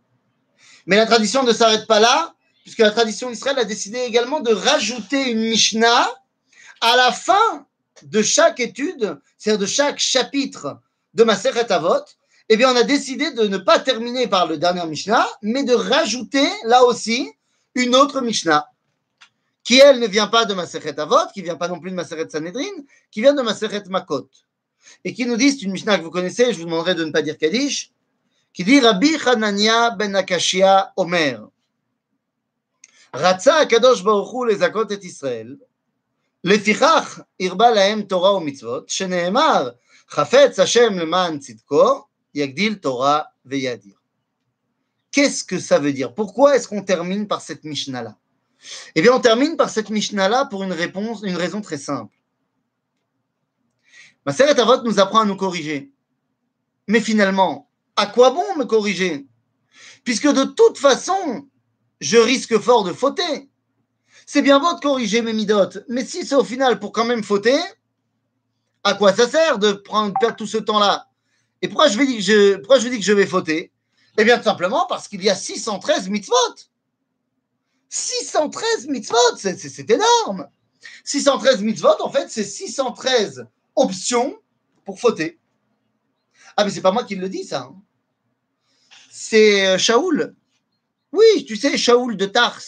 Mais 0.87 0.96
la 0.96 1.07
tradition 1.07 1.42
ne 1.42 1.52
s'arrête 1.52 1.87
pas 1.87 2.00
là, 2.00 2.35
puisque 2.62 2.79
la 2.79 2.90
tradition 2.90 3.31
d'Israël 3.31 3.59
a 3.59 3.64
décidé 3.64 3.98
également 4.00 4.40
de 4.40 4.52
rajouter 4.52 5.31
une 5.31 5.40
Mishnah 5.40 6.09
à 6.81 6.96
la 6.96 7.12
fin 7.12 7.66
de 8.02 8.22
chaque 8.22 8.61
étude, 8.61 9.18
c'est-à-dire 9.38 9.61
de 9.61 9.66
chaque 9.66 9.98
chapitre 9.98 10.81
de 11.14 11.24
Maseret 11.24 11.72
Avot, 11.72 12.05
eh 12.48 12.57
bien, 12.57 12.72
on 12.72 12.76
a 12.76 12.85
décidé 12.85 13.33
de 13.33 13.46
ne 13.46 13.59
pas 13.59 13.79
terminer 13.79 14.29
par 14.29 14.46
le 14.46 14.59
dernier 14.59 14.87
Mishnah, 14.87 15.26
mais 15.42 15.64
de 15.64 15.74
rajouter 15.74 16.48
là 16.64 16.85
aussi 16.85 17.33
une 17.74 17.96
autre 17.96 18.20
Mishnah, 18.20 18.66
qui 19.65 19.79
elle 19.79 19.99
ne 19.99 20.07
vient 20.07 20.27
pas 20.27 20.45
de 20.45 20.53
Maseret 20.53 20.99
Avot, 20.99 21.27
qui 21.34 21.41
vient 21.41 21.55
pas 21.55 21.67
non 21.67 21.79
plus 21.79 21.91
de 21.91 21.95
Maseret 21.95 22.29
Sanhedrin, 22.29 22.75
qui 23.12 23.21
vient 23.21 23.34
de 23.34 23.41
Maseret 23.41 23.84
Makot, 23.89 24.29
et 25.03 25.13
qui 25.13 25.25
nous 25.25 25.38
dit, 25.38 25.51
c'est 25.51 25.62
une 25.62 25.71
Mishnah 25.71 25.97
que 25.97 26.03
vous 26.03 26.12
connaissez, 26.12 26.53
je 26.53 26.60
vous 26.60 26.65
demanderai 26.65 26.95
de 26.95 27.05
ne 27.05 27.12
pas 27.12 27.21
dire 27.21 27.38
Kaddish, 27.38 27.91
qui 28.53 28.63
dit 28.63 28.79
Rabbi 28.79 29.15
Hanania 29.25 29.91
ben 29.91 30.15
Akashia 30.15 30.93
Omer, 30.97 31.47
רצה 33.15 33.60
הקדוש 33.60 34.01
ברוך 34.01 34.31
הוא 34.31 34.45
לזכות 34.45 34.91
את 34.91 35.03
ישראל, 35.03 35.55
לפיכך 36.43 37.19
הרבה 37.41 37.71
להם 37.71 38.01
תורה 38.01 38.36
ומצוות, 38.36 38.89
שנאמר 38.89 39.69
חפץ 40.10 40.60
השם 40.60 40.93
למען 40.93 41.39
צדקו, 41.39 42.05
יגדיל 42.36 42.75
תורה 42.75 43.21
וידיר. 43.45 43.93
Qu'est-ce 45.12 45.43
que 45.43 45.60
ça 45.60 45.77
veut 45.77 45.91
dire 45.91 46.13
Pourquoi 46.13 46.55
est-ce 46.55 46.67
qu'on 46.69 46.84
termine 46.84 47.27
par 47.27 47.41
cette 47.41 47.65
Mishnah-là 47.65 48.15
Eh 48.94 49.02
bien, 49.02 49.12
on 49.12 49.20
termine 49.20 49.56
par 49.56 49.70
cette 49.70 49.90
Mishnah-là 49.90 50.46
pour 50.46 50.62
une 50.62 50.72
réponse, 50.72 51.22
une 51.22 51.36
raison 51.36 51.60
très 51.60 51.78
simple. 51.78 52.14
Maseret 54.24 54.58
Avot 54.58 54.82
nous 54.82 54.98
apprend 54.98 55.20
à 55.20 55.24
nous 55.24 55.36
corriger. 55.36 55.92
Mais 56.88 57.00
finalement, 57.00 57.70
à 57.96 58.06
quoi 58.06 58.30
bon 58.30 58.56
me 58.56 58.64
corriger? 58.64 59.26
Puisque 60.04 60.28
de 60.28 60.44
toute 60.44 60.78
façon, 60.78 61.48
je 62.00 62.16
risque 62.16 62.58
fort 62.58 62.84
de 62.84 62.92
fauter. 62.92 63.50
C'est 64.26 64.42
bien 64.42 64.58
beau 64.58 64.74
de 64.74 64.80
corriger 64.80 65.22
mes 65.22 65.32
midotes, 65.32 65.84
mais 65.88 66.04
si 66.04 66.26
c'est 66.26 66.34
au 66.34 66.44
final 66.44 66.80
pour 66.80 66.92
quand 66.92 67.04
même 67.04 67.22
fauter, 67.22 67.58
à 68.82 68.94
quoi 68.94 69.12
ça 69.12 69.28
sert 69.28 69.58
de 69.58 69.72
perdre 69.72 70.36
tout 70.36 70.46
ce 70.46 70.58
temps-là? 70.58 71.06
Et 71.62 71.68
pourquoi 71.68 71.88
je, 71.88 71.98
vais 71.98 72.06
dire 72.06 72.16
que 72.16 72.22
je, 72.80 72.88
dis 72.88 72.98
que 72.98 73.04
je 73.04 73.12
vais 73.12 73.26
fauter? 73.26 73.72
Eh 74.18 74.24
bien, 74.24 74.38
tout 74.38 74.44
simplement 74.44 74.86
parce 74.88 75.08
qu'il 75.08 75.22
y 75.22 75.30
a 75.30 75.34
613 75.34 76.08
mitzvot. 76.08 76.34
613 77.96 78.88
mitzvot, 78.88 79.37
c'est 79.37 79.90
énorme. 79.90 80.48
613 81.04 81.62
mitzvot, 81.62 82.00
en 82.00 82.11
fait, 82.11 82.28
c'est 82.28 82.44
613 82.44 83.46
options 83.74 84.38
pour 84.85 85.00
fauter. 85.00 85.38
Ah, 86.56 86.64
mais 86.64 86.70
c'est 86.70 86.82
pas 86.82 86.92
moi 86.92 87.04
qui 87.04 87.16
le 87.16 87.28
dis, 87.28 87.44
ça. 87.44 87.62
Hein. 87.62 87.76
C'est 89.11 89.66
euh, 89.66 89.78
Shaoul. 89.78 90.35
Oui, 91.12 91.44
tu 91.46 91.56
sais, 91.56 91.78
Shaoul 91.78 92.16
de 92.16 92.26
Tars. 92.26 92.62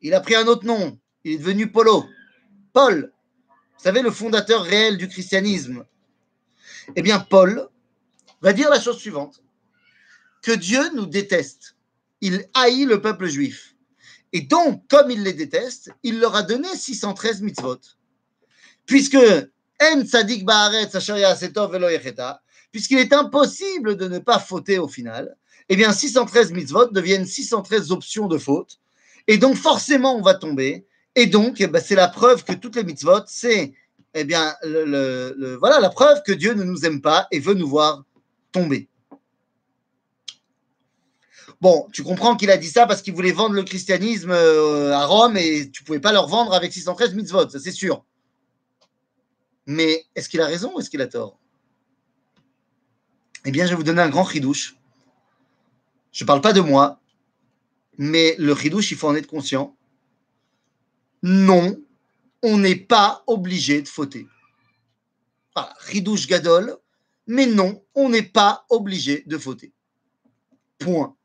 Il 0.00 0.14
a 0.14 0.20
pris 0.20 0.34
un 0.34 0.46
autre 0.46 0.66
nom. 0.66 0.98
Il 1.24 1.32
est 1.32 1.38
devenu 1.38 1.70
Polo. 1.70 2.04
Paul. 2.72 3.12
Vous 3.76 3.84
savez, 3.84 4.02
le 4.02 4.10
fondateur 4.10 4.64
réel 4.64 4.96
du 4.96 5.08
christianisme. 5.08 5.84
Eh 6.96 7.02
bien, 7.02 7.20
Paul 7.20 7.68
va 8.42 8.52
dire 8.52 8.70
la 8.70 8.80
chose 8.80 8.98
suivante. 8.98 9.42
Que 10.42 10.52
Dieu 10.52 10.90
nous 10.94 11.06
déteste. 11.06 11.76
Il 12.20 12.48
haït 12.54 12.84
le 12.84 13.00
peuple 13.00 13.26
juif. 13.26 13.76
Et 14.32 14.42
donc, 14.42 14.86
comme 14.88 15.10
il 15.10 15.22
les 15.22 15.32
déteste, 15.32 15.90
il 16.02 16.20
leur 16.20 16.34
a 16.36 16.42
donné 16.42 16.68
613 16.74 17.42
mitzvot. 17.42 17.78
Puisque 18.86 19.18
puisqu'il 22.72 22.98
est 22.98 23.12
impossible 23.12 23.96
de 23.96 24.08
ne 24.08 24.18
pas 24.18 24.38
fauter 24.38 24.78
au 24.78 24.88
final, 24.88 25.36
eh 25.68 25.76
bien 25.76 25.92
613 25.92 26.52
mitzvot 26.52 26.86
deviennent 26.86 27.26
613 27.26 27.92
options 27.92 28.26
de 28.26 28.38
faute. 28.38 28.78
Et 29.26 29.38
donc 29.38 29.56
forcément, 29.56 30.16
on 30.16 30.22
va 30.22 30.34
tomber. 30.34 30.86
Et 31.14 31.26
donc, 31.26 31.60
eh 31.60 31.66
ben, 31.66 31.82
c'est 31.84 31.94
la 31.94 32.08
preuve 32.08 32.44
que 32.44 32.52
toutes 32.52 32.76
les 32.76 32.84
mitzvot, 32.84 33.22
c'est 33.26 33.74
eh 34.14 34.24
bien, 34.24 34.54
voilà, 35.60 35.80
la 35.80 35.90
preuve 35.90 36.22
que 36.26 36.32
Dieu 36.32 36.54
ne 36.54 36.64
nous 36.64 36.84
aime 36.84 37.00
pas 37.00 37.26
et 37.30 37.40
veut 37.40 37.54
nous 37.54 37.68
voir 37.68 38.04
tomber. 38.52 38.88
Bon, 41.60 41.88
tu 41.92 42.04
comprends 42.04 42.36
qu'il 42.36 42.50
a 42.50 42.56
dit 42.56 42.68
ça 42.68 42.86
parce 42.86 43.02
qu'il 43.02 43.14
voulait 43.14 43.32
vendre 43.32 43.54
le 43.54 43.64
christianisme 43.64 44.30
euh, 44.30 44.92
à 44.92 45.06
Rome 45.06 45.36
et 45.36 45.70
tu 45.70 45.82
ne 45.82 45.86
pouvais 45.86 46.00
pas 46.00 46.12
leur 46.12 46.28
vendre 46.28 46.54
avec 46.54 46.72
613 46.72 47.14
mitzvot, 47.14 47.48
ça 47.48 47.58
c'est 47.58 47.72
sûr. 47.72 48.04
Mais 49.66 50.06
est-ce 50.14 50.28
qu'il 50.28 50.40
a 50.40 50.46
raison 50.46 50.72
ou 50.74 50.80
est-ce 50.80 50.88
qu'il 50.88 51.02
a 51.02 51.08
tort? 51.08 51.38
Eh 53.44 53.50
bien, 53.50 53.64
je 53.64 53.70
vais 53.70 53.76
vous 53.76 53.82
donner 53.82 54.02
un 54.02 54.08
grand 54.08 54.22
ridouche. 54.22 54.76
Je 56.12 56.24
ne 56.24 56.26
parle 56.26 56.40
pas 56.40 56.52
de 56.52 56.60
moi, 56.60 57.00
mais 57.98 58.36
le 58.38 58.52
ridouche, 58.52 58.90
il 58.92 58.96
faut 58.96 59.08
en 59.08 59.14
être 59.14 59.26
conscient. 59.26 59.76
Non, 61.22 61.76
on 62.42 62.58
n'est 62.58 62.76
pas 62.76 63.24
obligé 63.26 63.82
de 63.82 63.88
fauter. 63.88 64.26
Ridouche 65.80 66.28
gadol, 66.28 66.76
mais 67.26 67.46
non, 67.46 67.84
on 67.94 68.08
n'est 68.08 68.22
pas 68.22 68.64
obligé 68.70 69.24
de 69.26 69.36
fauter. 69.36 69.72
Point. 70.78 71.17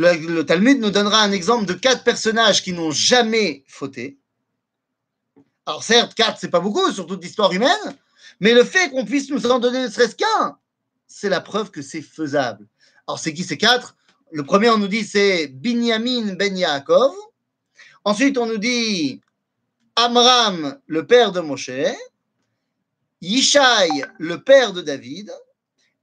Le, 0.00 0.42
Talmud 0.42 0.78
nous 0.78 0.92
donnera 0.92 1.22
un 1.22 1.32
exemple 1.32 1.66
de 1.66 1.74
quatre 1.74 2.04
personnages 2.04 2.62
qui 2.62 2.72
n'ont 2.72 2.92
jamais 2.92 3.64
fauté. 3.66 4.16
Alors 5.66 5.82
certes, 5.82 6.14
quatre, 6.14 6.38
c'est 6.38 6.50
pas 6.50 6.60
beaucoup 6.60 6.92
sur 6.92 7.04
toute 7.04 7.24
l'histoire 7.24 7.52
humaine, 7.52 7.98
mais 8.38 8.54
le 8.54 8.62
fait 8.62 8.90
qu'on 8.90 9.04
puisse 9.04 9.28
nous 9.28 9.44
en 9.46 9.58
donner 9.58 9.82
ne 9.82 9.88
serait-ce 9.88 10.14
qu'un, 10.14 10.56
c'est 11.08 11.28
la 11.28 11.40
preuve 11.40 11.72
que 11.72 11.82
c'est 11.82 12.00
faisable. 12.00 12.68
Alors 13.08 13.18
c'est 13.18 13.34
qui 13.34 13.42
ces 13.42 13.58
quatre? 13.58 13.96
Le 14.30 14.44
premier, 14.44 14.70
on 14.70 14.78
nous 14.78 14.86
dit 14.86 15.04
c'est 15.04 15.48
Binyamin 15.48 16.34
ben 16.34 16.56
Yaakov. 16.56 17.12
Ensuite, 18.04 18.38
on 18.38 18.46
nous 18.46 18.58
dit 18.58 19.20
Amram, 19.96 20.78
le 20.86 21.08
père 21.08 21.32
de 21.32 21.40
Moshe, 21.40 21.72
Yishai, 23.20 23.88
le 24.20 24.44
père 24.44 24.72
de 24.72 24.80
David, 24.80 25.32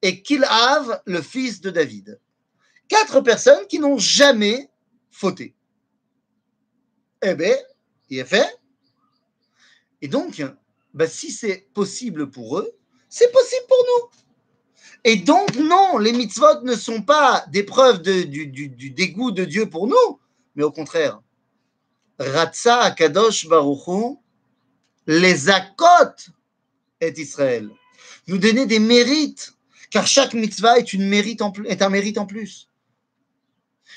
et 0.01 0.21
Kilhav, 0.21 1.01
le 1.05 1.21
fils 1.21 1.61
de 1.61 1.69
David. 1.69 2.19
Quatre 2.87 3.21
personnes 3.21 3.65
qui 3.67 3.79
n'ont 3.79 3.97
jamais 3.97 4.69
fauté. 5.11 5.55
Eh 7.21 7.33
bien, 7.33 7.55
il 8.09 8.19
est 8.19 8.25
fait. 8.25 8.59
Et 10.01 10.07
donc, 10.07 10.43
bah, 10.93 11.07
si 11.07 11.31
c'est 11.31 11.67
possible 11.73 12.29
pour 12.29 12.59
eux, 12.59 12.71
c'est 13.09 13.31
possible 13.31 13.65
pour 13.67 13.85
nous. 13.87 14.09
Et 15.03 15.17
donc, 15.17 15.55
non, 15.55 15.97
les 15.97 16.11
mitzvot 16.11 16.61
ne 16.63 16.75
sont 16.75 17.01
pas 17.01 17.45
des 17.51 17.63
preuves 17.63 18.01
du, 18.01 18.47
dégoût 18.91 19.31
de 19.31 19.45
Dieu 19.45 19.69
pour 19.69 19.87
nous, 19.87 20.19
mais 20.55 20.63
au 20.63 20.71
contraire. 20.71 21.21
Ratza 22.19 22.79
Akadosh 22.81 23.47
Baruchu, 23.47 24.17
les 25.05 25.49
akot 25.49 26.15
est 26.99 27.17
Israël. 27.17 27.69
Nous 28.27 28.37
donner 28.37 28.65
des 28.65 28.79
mérites, 28.79 29.53
car 29.91 30.07
chaque 30.07 30.33
mitzvah 30.33 30.79
est 30.79 30.93
un 30.93 30.97
mérite 30.97 31.41
en 31.41 31.51
plus. 31.51 31.67
Irba 31.67 31.83
lahem 31.89 32.23
Torah 32.25 32.25
ou 32.25 32.33
mitzvot. 32.33 33.94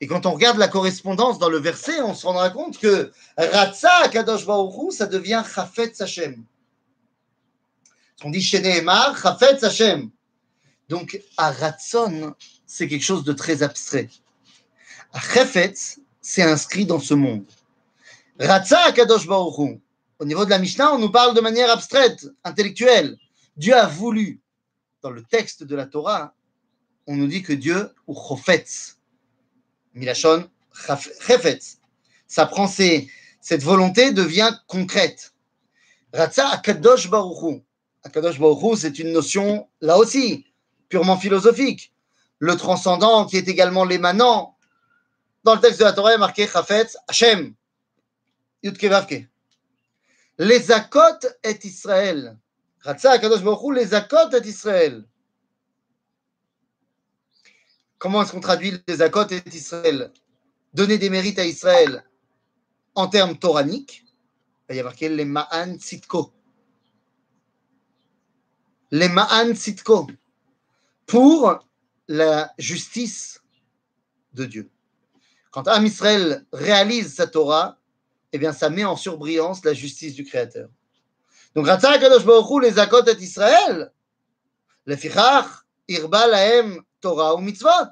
Et 0.00 0.06
quand 0.06 0.24
on 0.24 0.32
regarde 0.32 0.56
la 0.56 0.68
correspondance 0.68 1.38
dans 1.38 1.50
le 1.50 1.58
verset, 1.58 2.00
on 2.00 2.14
se 2.14 2.26
rendra 2.26 2.48
compte 2.48 2.78
que 2.78 3.12
Ratza 3.36 4.08
Kadosh 4.08 4.46
Baruchu, 4.46 4.90
ça 4.90 5.04
devient 5.06 5.44
Chafetz 5.54 6.00
Hashem. 6.00 6.42
On 8.24 8.30
dit 8.30 8.40
chez 8.40 8.60
Nehemar, 8.60 9.18
Chafetz 9.20 9.62
Hashem. 9.62 10.08
Donc, 10.88 11.20
à 11.36 11.50
Ratzon, 11.50 12.34
c'est 12.64 12.88
quelque 12.88 13.04
chose 13.04 13.24
de 13.24 13.34
très 13.34 13.62
abstrait. 13.62 14.08
Chafetz, 15.14 15.98
c'est 16.22 16.42
inscrit 16.42 16.86
dans 16.86 17.00
ce 17.00 17.12
monde. 17.12 17.44
Ratsa 18.40 18.92
Kadosh 18.92 19.26
Baruchu. 19.26 19.78
Au 20.20 20.24
niveau 20.24 20.46
de 20.46 20.50
la 20.50 20.58
Mishnah, 20.58 20.94
on 20.94 20.98
nous 20.98 21.10
parle 21.10 21.34
de 21.34 21.42
manière 21.42 21.70
abstraite, 21.70 22.26
intellectuelle. 22.44 23.18
Dieu 23.58 23.76
a 23.76 23.86
voulu. 23.86 24.40
Dans 25.02 25.10
le 25.10 25.22
texte 25.22 25.62
de 25.62 25.76
la 25.76 25.86
Torah, 25.86 26.34
on 27.06 27.14
nous 27.14 27.26
dit 27.26 27.42
que 27.42 27.52
Dieu, 27.52 27.90
ou 28.06 28.14
Chofetz, 28.14 28.98
Milachon 29.94 30.48
Chefetz, 30.72 31.78
ça 32.26 32.46
prend 32.46 32.66
cette 32.68 33.62
volonté 33.62 34.12
devient 34.12 34.52
concrète. 34.66 35.32
Ratsa 36.12 36.48
Akadosh 36.48 37.08
Baruchu. 37.08 37.62
Akadosh 38.02 38.38
Baruchu, 38.38 38.76
c'est 38.76 38.98
une 38.98 39.12
notion, 39.12 39.68
là 39.80 39.96
aussi, 39.98 40.46
purement 40.88 41.16
philosophique. 41.16 41.92
Le 42.38 42.56
transcendant 42.56 43.26
qui 43.26 43.36
est 43.36 43.48
également 43.48 43.84
l'émanant. 43.84 44.56
Dans 45.44 45.54
le 45.54 45.60
texte 45.60 45.80
de 45.80 45.84
la 45.84 45.92
Torah, 45.92 46.12
il 46.12 46.14
est 46.14 46.18
marqué 46.18 46.46
Chafetz 46.46 46.96
Hashem. 47.08 47.54
Les 50.38 50.72
Akot 50.72 51.18
est 51.42 51.64
Israël. 51.64 52.36
Comment 57.98 58.22
est-ce 58.22 58.32
qu'on 58.32 58.40
traduit 58.40 58.72
les 58.88 59.02
Akot 59.02 59.26
est 59.26 59.54
Israël? 59.54 60.10
Donner 60.72 60.96
des 60.96 61.10
mérites 61.10 61.38
à 61.38 61.44
Israël 61.44 62.02
en 62.94 63.08
termes 63.08 63.36
toraniques. 63.36 64.06
Il 64.70 64.76
y 64.76 64.80
a 64.80 64.84
marqué 64.84 65.10
les 65.10 65.26
Ma'an 65.26 65.76
Tzitko. 65.76 66.32
Les 68.90 69.10
Ma'an 69.10 69.52
Tzitko. 69.52 70.06
Pour 71.04 71.58
la 72.06 72.54
justice 72.58 73.42
de 74.32 74.46
Dieu. 74.46 74.70
Quand 75.50 75.68
Am 75.68 75.84
Israël 75.84 76.46
réalise 76.54 77.16
sa 77.16 77.26
Torah, 77.26 77.78
eh 78.32 78.38
bien, 78.38 78.54
ça 78.54 78.70
met 78.70 78.84
en 78.84 78.96
surbrillance 78.96 79.62
la 79.62 79.74
justice 79.74 80.14
du 80.14 80.24
Créateur. 80.24 80.70
Donc, 81.58 81.66
Ratzah 81.66 81.98
Kadosh 81.98 82.24
Baruch 82.24 82.62
les 82.62 82.78
Akot 82.78 83.04
et 83.04 83.20
Israël, 83.20 83.90
le 84.84 84.94
Fichach, 84.94 85.64
Irba 85.88 86.28
Lahem, 86.28 86.80
Torah 87.00 87.34
ou 87.34 87.38
Mitzvot. 87.38 87.90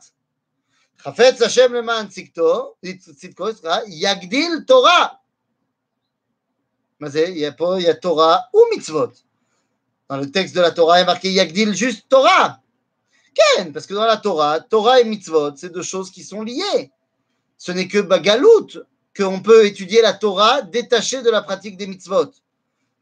Chafetz 1.02 1.42
Hashem 1.42 1.72
Leman 1.72 2.06
Tzikto, 2.06 2.76
Tzitko, 2.80 3.50
Yagdil 3.88 4.64
Torah. 4.66 5.20
Mais 7.00 7.10
il 7.10 7.38
y 7.38 7.44
a 7.44 7.50
pas, 7.50 7.80
il 7.80 7.86
y 7.86 7.88
a 7.88 7.94
Torah 7.96 8.48
ou 8.52 8.62
Mitzvot. 8.70 9.10
Dans 10.08 10.18
le 10.18 10.30
texte 10.30 10.54
de 10.54 10.60
la 10.60 10.70
Torah, 10.70 11.00
il 11.00 11.02
est 11.02 11.06
marqué 11.06 11.32
Yagdil 11.32 11.74
juste 11.74 12.08
Torah. 12.08 12.60
Ken, 13.34 13.72
parce 13.72 13.88
que 13.88 13.94
dans 13.94 14.06
la 14.06 14.18
Torah, 14.18 14.60
Torah 14.60 15.00
et 15.00 15.04
Mitzvot, 15.04 15.56
c'est 15.56 15.72
deux 15.72 15.82
choses 15.82 16.12
qui 16.12 16.22
sont 16.22 16.42
liées. 16.42 16.92
Ce 17.58 17.72
n'est 17.72 17.88
que 17.88 17.98
Bagalout 17.98 18.68
qu'on 19.16 19.40
peut 19.40 19.66
étudier 19.66 20.02
la 20.02 20.12
Torah 20.12 20.62
détachée 20.62 21.22
de 21.22 21.30
la 21.30 21.42
pratique 21.42 21.76
des 21.76 21.88
mitzvot, 21.88 22.30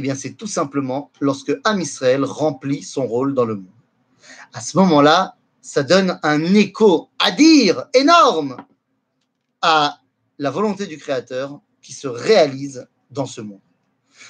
eh 0.00 0.02
bien, 0.02 0.14
c'est 0.14 0.32
tout 0.32 0.46
simplement 0.46 1.10
lorsque 1.20 1.52
Am 1.64 1.78
Israël 1.78 2.24
remplit 2.24 2.82
son 2.82 3.06
rôle 3.06 3.34
dans 3.34 3.44
le 3.44 3.56
monde. 3.56 3.66
À 4.54 4.62
ce 4.62 4.78
moment-là, 4.78 5.36
ça 5.60 5.82
donne 5.82 6.18
un 6.22 6.42
écho 6.54 7.10
à 7.18 7.30
dire 7.30 7.86
énorme 7.92 8.56
à 9.60 9.98
la 10.38 10.50
volonté 10.50 10.86
du 10.86 10.96
Créateur 10.96 11.60
qui 11.82 11.92
se 11.92 12.08
réalise 12.08 12.88
dans 13.10 13.26
ce 13.26 13.42
monde. 13.42 13.60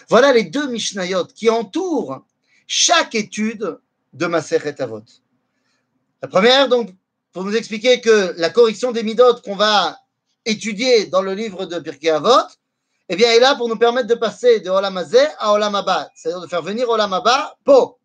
Voilà 0.09 0.33
les 0.33 0.42
deux 0.42 0.68
Mishnayot 0.68 1.26
qui 1.26 1.48
entourent 1.50 2.26
chaque 2.66 3.14
étude 3.14 3.78
de 4.12 4.26
Maseret 4.26 4.83
Avot. 4.83 5.04
La 6.20 6.26
première, 6.26 6.68
donc, 6.68 6.90
pour 7.33 7.44
nous 7.44 7.54
expliquer 7.54 8.00
que 8.00 8.35
la 8.38 8.50
correction 8.50 8.90
des 8.90 9.04
Midot 9.04 9.37
qu'on 9.44 9.54
va 9.54 10.00
étudié 10.44 11.06
dans 11.06 11.22
le 11.22 11.35
livre 11.35 11.64
de 11.66 11.78
Pirkei 11.78 12.11
Avot, 12.11 12.48
eh 13.12 13.16
bien, 13.16 13.33
il 13.33 13.38
est 13.38 13.40
là 13.40 13.57
pour 13.57 13.68
nous 13.68 13.77
permettre 13.77 14.07
de 14.07 14.14
passer 14.14 14.61
de 14.61 14.70
Olam 14.70 14.96
à 14.96 15.53
Olam 15.53 15.85
c'est-à-dire 16.14 16.40
de 16.40 16.46
faire 16.46 16.62
venir 16.62 16.88
Olam 16.88 17.12
Haba, 17.12 17.57
Po. 17.64 17.99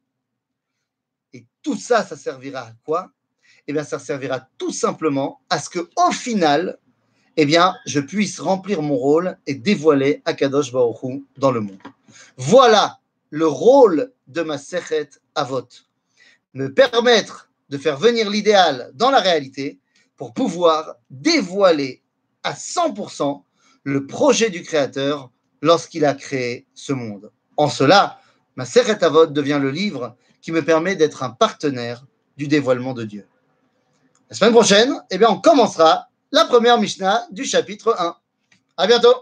Et 1.31 1.45
tout 1.61 1.77
ça, 1.77 2.03
ça 2.03 2.17
servira 2.17 2.61
à 2.61 2.71
quoi? 2.83 3.11
Eh 3.67 3.73
bien, 3.73 3.83
ça 3.83 3.99
servira 3.99 4.47
tout 4.57 4.71
simplement 4.71 5.41
à 5.51 5.59
ce 5.59 5.69
que, 5.69 5.87
au 5.95 6.11
final, 6.11 6.79
eh 7.37 7.45
bien, 7.45 7.75
je 7.85 7.99
puisse 7.99 8.39
remplir 8.39 8.81
mon 8.81 8.95
rôle 8.95 9.37
et 9.45 9.53
dévoiler 9.53 10.23
Akadosh 10.25 10.71
Baruch 10.71 11.21
dans 11.37 11.51
le 11.51 11.59
monde. 11.59 11.77
Voilà 12.37 12.99
le 13.29 13.45
rôle 13.45 14.11
de 14.25 14.41
ma 14.41 14.57
Sechet 14.57 15.09
Avot. 15.35 15.67
Me 16.55 16.73
permettre 16.73 17.51
de 17.69 17.77
faire 17.77 17.97
venir 17.97 18.27
l'idéal 18.27 18.89
dans 18.95 19.11
la 19.11 19.19
réalité 19.19 19.77
pour 20.17 20.33
pouvoir 20.33 20.95
dévoiler 21.11 22.01
à 22.41 22.53
100% 22.53 23.43
le 23.85 24.07
projet 24.07 24.49
du 24.49 24.63
Créateur 24.63 25.31
lorsqu'il 25.61 26.05
a 26.05 26.13
créé 26.13 26.67
ce 26.73 26.91
monde. 26.91 27.31
En 27.55 27.69
cela, 27.69 28.19
ma 28.57 28.65
Avot 29.01 29.27
devient 29.27 29.59
le 29.61 29.71
livre 29.71 30.17
qui 30.41 30.51
me 30.51 30.63
permet 30.63 30.95
d'être 30.95 31.23
un 31.23 31.29
partenaire 31.29 32.05
du 32.35 32.47
dévoilement 32.47 32.93
de 32.93 33.05
Dieu. 33.05 33.27
La 34.29 34.35
semaine 34.35 34.53
prochaine, 34.53 35.01
eh 35.11 35.17
bien, 35.17 35.29
on 35.29 35.39
commencera 35.39 36.09
la 36.31 36.45
première 36.45 36.79
Mishnah 36.79 37.27
du 37.31 37.45
chapitre 37.45 37.95
1. 37.97 38.15
À 38.77 38.87
bientôt! 38.87 39.13